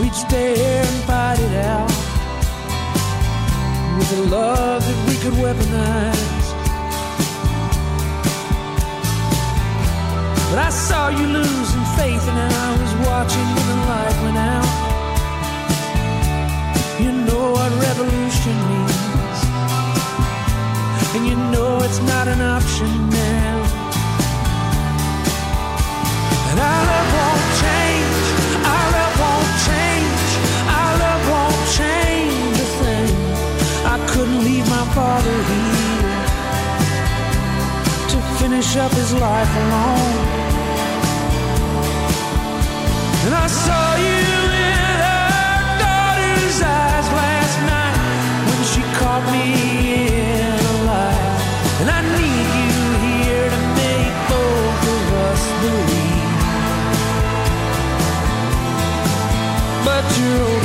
We'd 0.00 0.14
stay 0.14 0.56
here 0.56 0.80
and 0.80 1.04
fight 1.04 1.38
it 1.38 1.54
out 1.60 1.92
with 3.98 4.10
a 4.18 4.22
love 4.32 4.80
that 4.88 4.98
we 5.06 5.14
could 5.22 5.36
weaponize. 5.44 6.46
But 10.48 10.58
I 10.68 10.70
saw 10.70 11.10
you 11.10 11.26
losing 11.26 11.86
faith 12.00 12.24
and 12.32 12.38
I 12.64 12.68
was 12.80 12.92
watching 13.06 13.46
when 13.54 13.66
the 13.72 13.78
light 13.92 14.16
went 14.24 14.38
out. 14.54 14.72
You 16.98 17.12
know 17.28 17.44
what 17.56 17.70
revolution 17.88 18.56
means. 18.72 19.38
And 21.14 21.22
you 21.28 21.36
know 21.52 21.76
it's 21.84 22.00
not 22.00 22.26
an 22.26 22.40
option 22.40 23.10
now. 23.10 23.61
Finish 38.62 38.76
up 38.76 38.92
his 38.92 39.12
life 39.14 39.56
alone. 39.56 40.18
And 43.24 43.34
I 43.34 43.46
saw 43.48 43.96
you 43.96 44.26
in 44.70 44.98
her 45.06 45.78
daughter's 45.82 46.60
eyes 46.62 47.08
last 47.22 47.56
night 47.72 47.98
when 48.46 48.62
she 48.72 48.82
caught 48.98 49.24
me 49.34 49.46
in 50.06 50.58
a 50.72 50.76
lie. 50.86 51.30
And 51.80 51.88
I 51.90 52.00
need 52.18 52.46
you 52.62 52.78
here 53.06 53.48
to 53.50 53.60
make 53.82 54.14
both 54.30 54.82
of 54.96 55.02
us 55.26 55.42
believe. 55.62 56.30
But 59.86 60.04
you're 60.18 60.61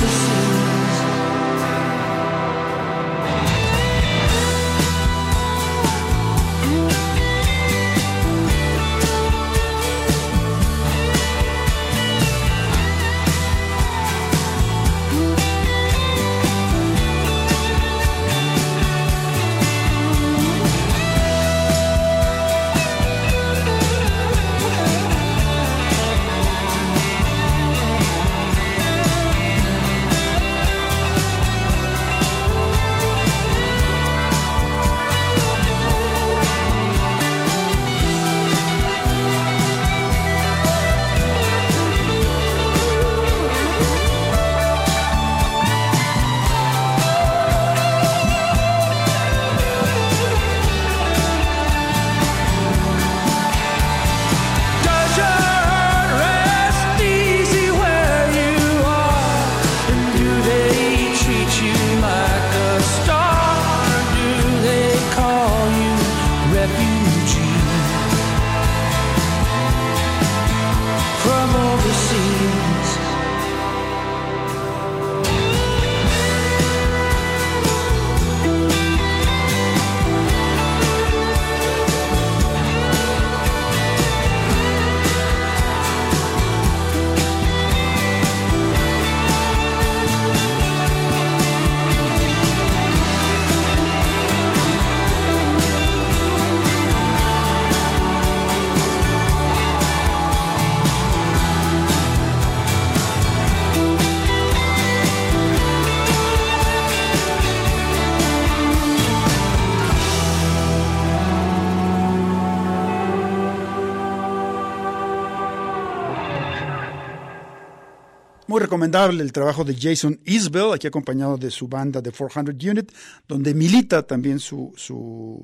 recomendable 118.78 119.24
el 119.24 119.32
trabajo 119.32 119.64
de 119.64 119.76
Jason 119.76 120.20
Isbell, 120.24 120.72
aquí 120.72 120.86
acompañado 120.86 121.36
de 121.36 121.50
su 121.50 121.68
banda 121.68 122.00
de 122.00 122.12
400 122.12 122.54
Unit, 122.64 122.92
donde 123.28 123.56
milita 123.56 124.04
también 124.04 124.38
su, 124.40 125.44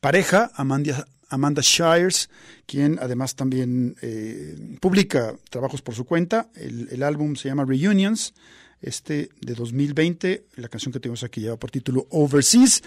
pareja, 0.00 0.50
Amanda, 0.54 1.60
Shires, 1.60 2.30
quien 2.64 2.98
además 3.02 3.34
también 3.34 3.96
eh, 4.00 4.56
publica 4.80 5.34
trabajos 5.50 5.82
por 5.82 5.94
su 5.94 6.06
cuenta. 6.06 6.48
El, 6.54 6.88
el 6.90 7.02
álbum 7.02 7.36
se 7.36 7.48
llama 7.48 7.66
Reunions, 7.66 8.32
este 8.80 9.28
de 9.42 9.54
2020, 9.54 10.46
la 10.56 10.68
canción 10.68 10.90
que 10.90 11.00
tenemos 11.00 11.22
aquí 11.22 11.42
lleva 11.42 11.58
por 11.58 11.70
título 11.70 12.06
Overseas. 12.08 12.82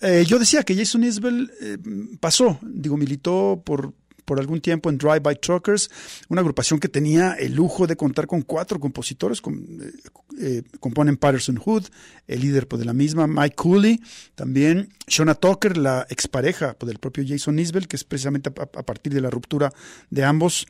Eh, 0.00 0.24
yo 0.26 0.40
decía 0.40 0.64
que 0.64 0.74
Jason 0.74 1.04
Isbell 1.04 1.52
eh, 1.60 1.78
pasó, 2.18 2.58
digo, 2.62 2.96
militó 2.96 3.62
por 3.64 3.94
por 4.30 4.38
algún 4.38 4.60
tiempo 4.60 4.88
en 4.90 4.96
Drive 4.96 5.18
By 5.18 5.40
Truckers, 5.40 5.90
una 6.28 6.40
agrupación 6.40 6.78
que 6.78 6.86
tenía 6.86 7.32
el 7.32 7.52
lujo 7.52 7.88
de 7.88 7.96
contar 7.96 8.28
con 8.28 8.42
cuatro 8.42 8.78
compositores, 8.78 9.42
eh, 9.44 9.92
eh, 10.38 10.62
componen 10.78 11.16
Patterson 11.16 11.56
Hood, 11.56 11.86
el 12.28 12.40
líder 12.40 12.68
pues, 12.68 12.78
de 12.78 12.86
la 12.86 12.92
misma, 12.92 13.26
Mike 13.26 13.56
Cooley, 13.56 14.00
también 14.36 14.90
Shona 15.08 15.34
Tucker, 15.34 15.76
la 15.76 16.06
expareja 16.10 16.74
pues, 16.78 16.86
del 16.86 17.00
propio 17.00 17.24
Jason 17.26 17.58
Isbell, 17.58 17.88
que 17.88 17.96
es 17.96 18.04
precisamente 18.04 18.50
a 18.50 18.82
partir 18.84 19.12
de 19.12 19.20
la 19.20 19.30
ruptura 19.30 19.72
de 20.10 20.22
ambos, 20.22 20.68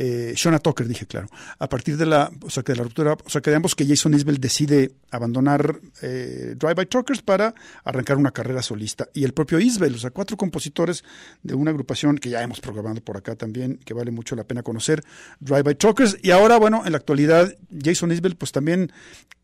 eh, 0.00 0.32
Shona 0.36 0.60
Tucker, 0.60 0.86
dije 0.86 1.06
claro, 1.06 1.28
a 1.58 1.68
partir 1.68 1.96
de 1.96 2.06
la, 2.06 2.30
o 2.42 2.50
sea, 2.50 2.62
que 2.62 2.72
de 2.72 2.78
la 2.78 2.84
ruptura, 2.84 3.12
o 3.12 3.28
sea, 3.28 3.40
que 3.40 3.58
que 3.76 3.86
Jason 3.86 4.14
Isbell 4.14 4.38
decide 4.38 4.92
abandonar 5.10 5.80
eh, 6.02 6.54
Drive 6.56 6.74
By 6.74 6.86
Truckers 6.86 7.22
para 7.22 7.52
arrancar 7.82 8.16
una 8.16 8.30
carrera 8.30 8.62
solista. 8.62 9.08
Y 9.12 9.24
el 9.24 9.32
propio 9.32 9.58
Isbell, 9.58 9.94
o 9.94 9.98
sea, 9.98 10.10
cuatro 10.10 10.36
compositores 10.36 11.02
de 11.42 11.54
una 11.54 11.70
agrupación 11.70 12.18
que 12.18 12.30
ya 12.30 12.42
hemos 12.42 12.60
programado 12.60 13.00
por 13.00 13.16
acá 13.16 13.34
también, 13.34 13.78
que 13.84 13.94
vale 13.94 14.12
mucho 14.12 14.36
la 14.36 14.44
pena 14.44 14.62
conocer, 14.62 15.02
Drive 15.40 15.62
By 15.62 15.74
Truckers. 15.74 16.16
Y 16.22 16.30
ahora, 16.30 16.58
bueno, 16.58 16.82
en 16.84 16.92
la 16.92 16.98
actualidad, 16.98 17.52
Jason 17.82 18.12
Isbell, 18.12 18.36
pues 18.36 18.52
también 18.52 18.92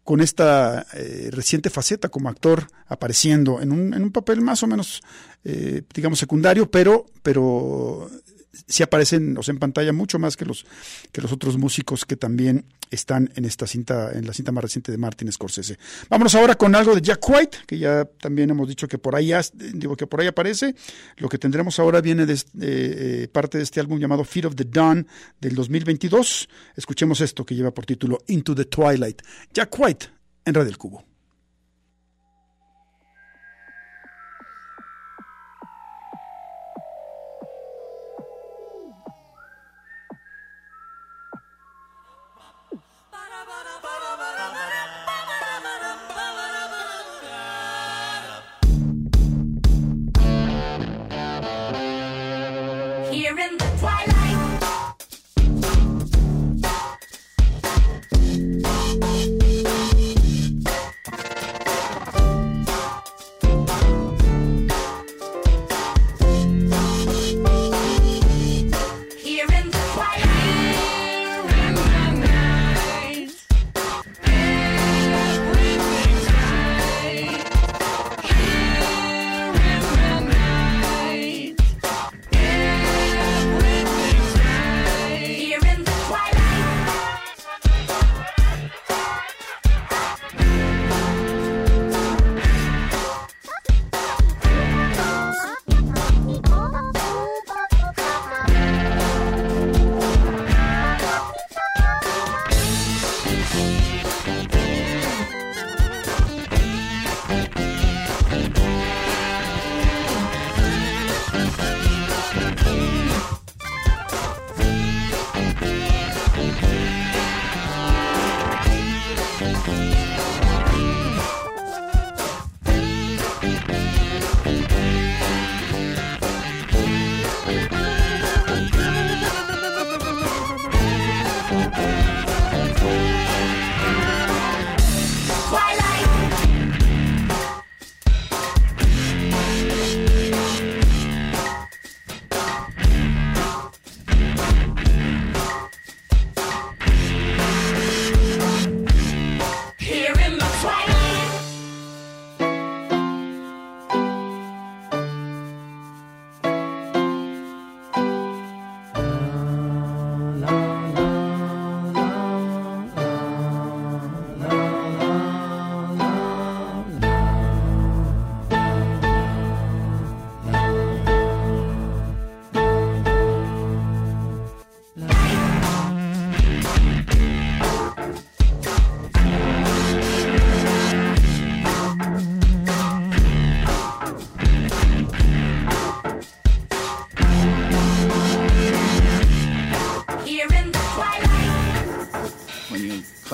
con 0.05 0.20
esta 0.20 0.86
eh, 0.92 1.30
reciente 1.32 1.70
faceta 1.70 2.11
como 2.11 2.28
actor 2.28 2.68
apareciendo 2.86 3.61
en 3.61 3.72
un, 3.72 3.94
en 3.94 4.02
un 4.02 4.12
papel 4.12 4.42
más 4.42 4.62
o 4.62 4.66
menos, 4.66 5.02
eh, 5.44 5.82
digamos, 5.94 6.18
secundario, 6.18 6.70
pero, 6.70 7.07
pero 7.22 8.11
sí 8.66 8.82
aparecen 8.82 9.36
o 9.36 9.42
sea, 9.42 9.52
en 9.52 9.59
pantalla 9.59 9.92
mucho 9.92 10.18
más 10.18 10.36
que 10.36 10.44
los 10.44 10.66
que 11.12 11.20
los 11.20 11.32
otros 11.32 11.57
músicos 11.57 12.05
que 12.05 12.16
también 12.16 12.66
están 12.90 13.30
en 13.34 13.44
esta 13.44 13.66
cinta 13.66 14.12
en 14.12 14.26
la 14.26 14.32
cinta 14.32 14.52
más 14.52 14.62
reciente 14.62 14.92
de 14.92 14.98
Martin 14.98 15.30
Scorsese. 15.32 15.78
Vámonos 16.09 16.34
ahora 16.34 16.55
con 16.55 16.74
algo 16.74 16.94
de 16.94 17.02
Jack 17.02 17.28
White, 17.28 17.59
que 17.66 17.78
ya 17.78 18.05
también 18.05 18.50
hemos 18.50 18.68
dicho 18.68 18.86
que 18.88 18.98
por 18.98 19.16
ahí 19.16 19.32
digo 19.74 19.96
que 19.96 20.07
por 20.07 20.20
ahí 20.20 20.26
aparece. 20.26 20.74
Lo 21.16 21.28
que 21.28 21.38
tendremos 21.38 21.78
ahora 21.78 22.00
viene 22.00 22.26
de, 22.26 22.40
eh, 22.61 23.28
parte 23.32 23.59
de 23.59 23.64
este 23.64 23.80
álbum 23.80 23.98
llamado 23.98 24.24
Fear 24.24 24.46
of 24.46 24.55
the 24.55 24.64
Dawn 24.64 25.07
del 25.40 25.55
2022. 25.55 26.48
Escuchemos 26.76 27.20
esto 27.20 27.44
que 27.44 27.55
lleva 27.55 27.72
por 27.72 27.86
título 27.86 28.18
Into 28.28 28.55
the 28.55 28.66
Twilight. 28.66 29.22
Jack 29.52 29.78
White 29.78 30.07
en 30.44 30.55
Radio 30.55 30.66
del 30.66 30.78
Cubo. 30.78 31.14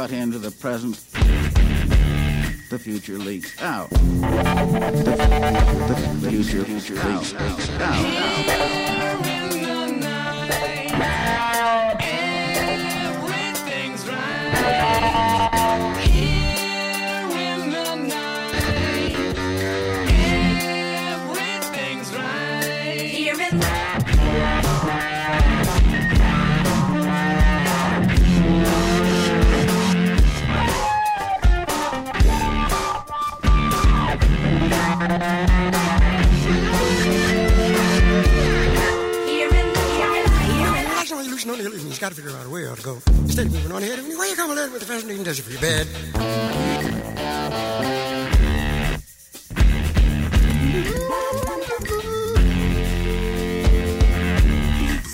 Cut 0.01 0.13
into 0.13 0.39
the 0.39 0.51
present, 0.51 0.99
the 2.71 2.79
future 2.79 3.19
leaks 3.19 3.61
out. 3.61 3.91
The, 3.91 3.99
the, 4.97 5.97
the 6.21 6.31
future, 6.31 6.65
future 6.65 6.95
leaks 6.95 7.35
out. 7.35 7.61
Everything's 7.79 8.80
You've 42.01 42.09
got 42.09 42.17
to 42.17 42.23
figure 42.23 42.39
out 42.39 42.47
a 42.47 42.49
way 42.49 42.65
how 42.65 42.75
to 42.75 42.83
go. 42.83 42.99
Instead 43.09 43.49
of 43.49 43.53
moving 43.53 43.73
on 43.73 43.83
ahead, 43.83 43.99
why 43.99 44.29
you 44.29 44.35
come 44.35 44.51
along 44.51 44.73
with 44.73 44.81
the 44.81 44.87
fascinating 44.87 45.23
desert 45.23 45.43
for 45.43 45.51
your 45.51 45.61
bed? 45.61 45.87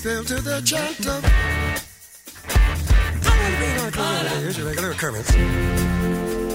Fell 0.00 0.22
to 0.22 0.40
the 0.40 0.62
chant 0.64 1.08
of. 1.08 1.24
I 3.24 3.34
want 3.42 3.54
to 3.54 3.60
be 3.60 3.66
on 3.80 3.90
the 3.90 4.38
Here's 4.38 4.56
your 4.56 4.68
regular 4.68 4.92
occurrence. 4.92 6.45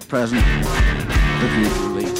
present, 0.00 0.42
the 0.42 1.48
you. 1.60 2.19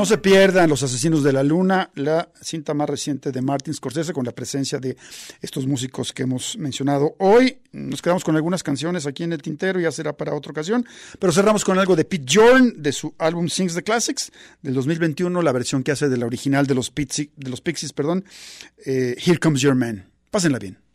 No 0.00 0.06
se 0.06 0.16
pierdan 0.16 0.70
Los 0.70 0.82
Asesinos 0.82 1.22
de 1.22 1.30
la 1.30 1.42
Luna, 1.42 1.90
la 1.94 2.30
cinta 2.40 2.72
más 2.72 2.88
reciente 2.88 3.32
de 3.32 3.42
Martin 3.42 3.74
Scorsese 3.74 4.14
con 4.14 4.24
la 4.24 4.32
presencia 4.32 4.78
de 4.78 4.96
estos 5.42 5.66
músicos 5.66 6.14
que 6.14 6.22
hemos 6.22 6.56
mencionado 6.56 7.16
hoy. 7.18 7.58
Nos 7.72 8.00
quedamos 8.00 8.24
con 8.24 8.34
algunas 8.34 8.62
canciones 8.62 9.04
aquí 9.04 9.24
en 9.24 9.34
el 9.34 9.42
tintero, 9.42 9.78
ya 9.78 9.92
será 9.92 10.14
para 10.14 10.34
otra 10.34 10.52
ocasión, 10.52 10.86
pero 11.18 11.34
cerramos 11.34 11.66
con 11.66 11.78
algo 11.78 11.96
de 11.96 12.06
Pete 12.06 12.24
Jordan 12.32 12.72
de 12.78 12.92
su 12.92 13.14
álbum 13.18 13.48
Sings 13.48 13.74
the 13.74 13.82
Classics 13.82 14.32
del 14.62 14.72
2021, 14.72 15.42
la 15.42 15.52
versión 15.52 15.82
que 15.82 15.92
hace 15.92 16.08
de 16.08 16.16
la 16.16 16.24
original 16.24 16.66
de 16.66 16.76
los, 16.76 16.90
de 16.94 17.50
los 17.50 17.60
Pixies, 17.60 17.92
perdón, 17.92 18.24
eh, 18.86 19.16
Here 19.22 19.36
Comes 19.36 19.60
Your 19.60 19.74
Man. 19.74 20.10
Pásenla 20.30 20.58
bien. 20.58 20.89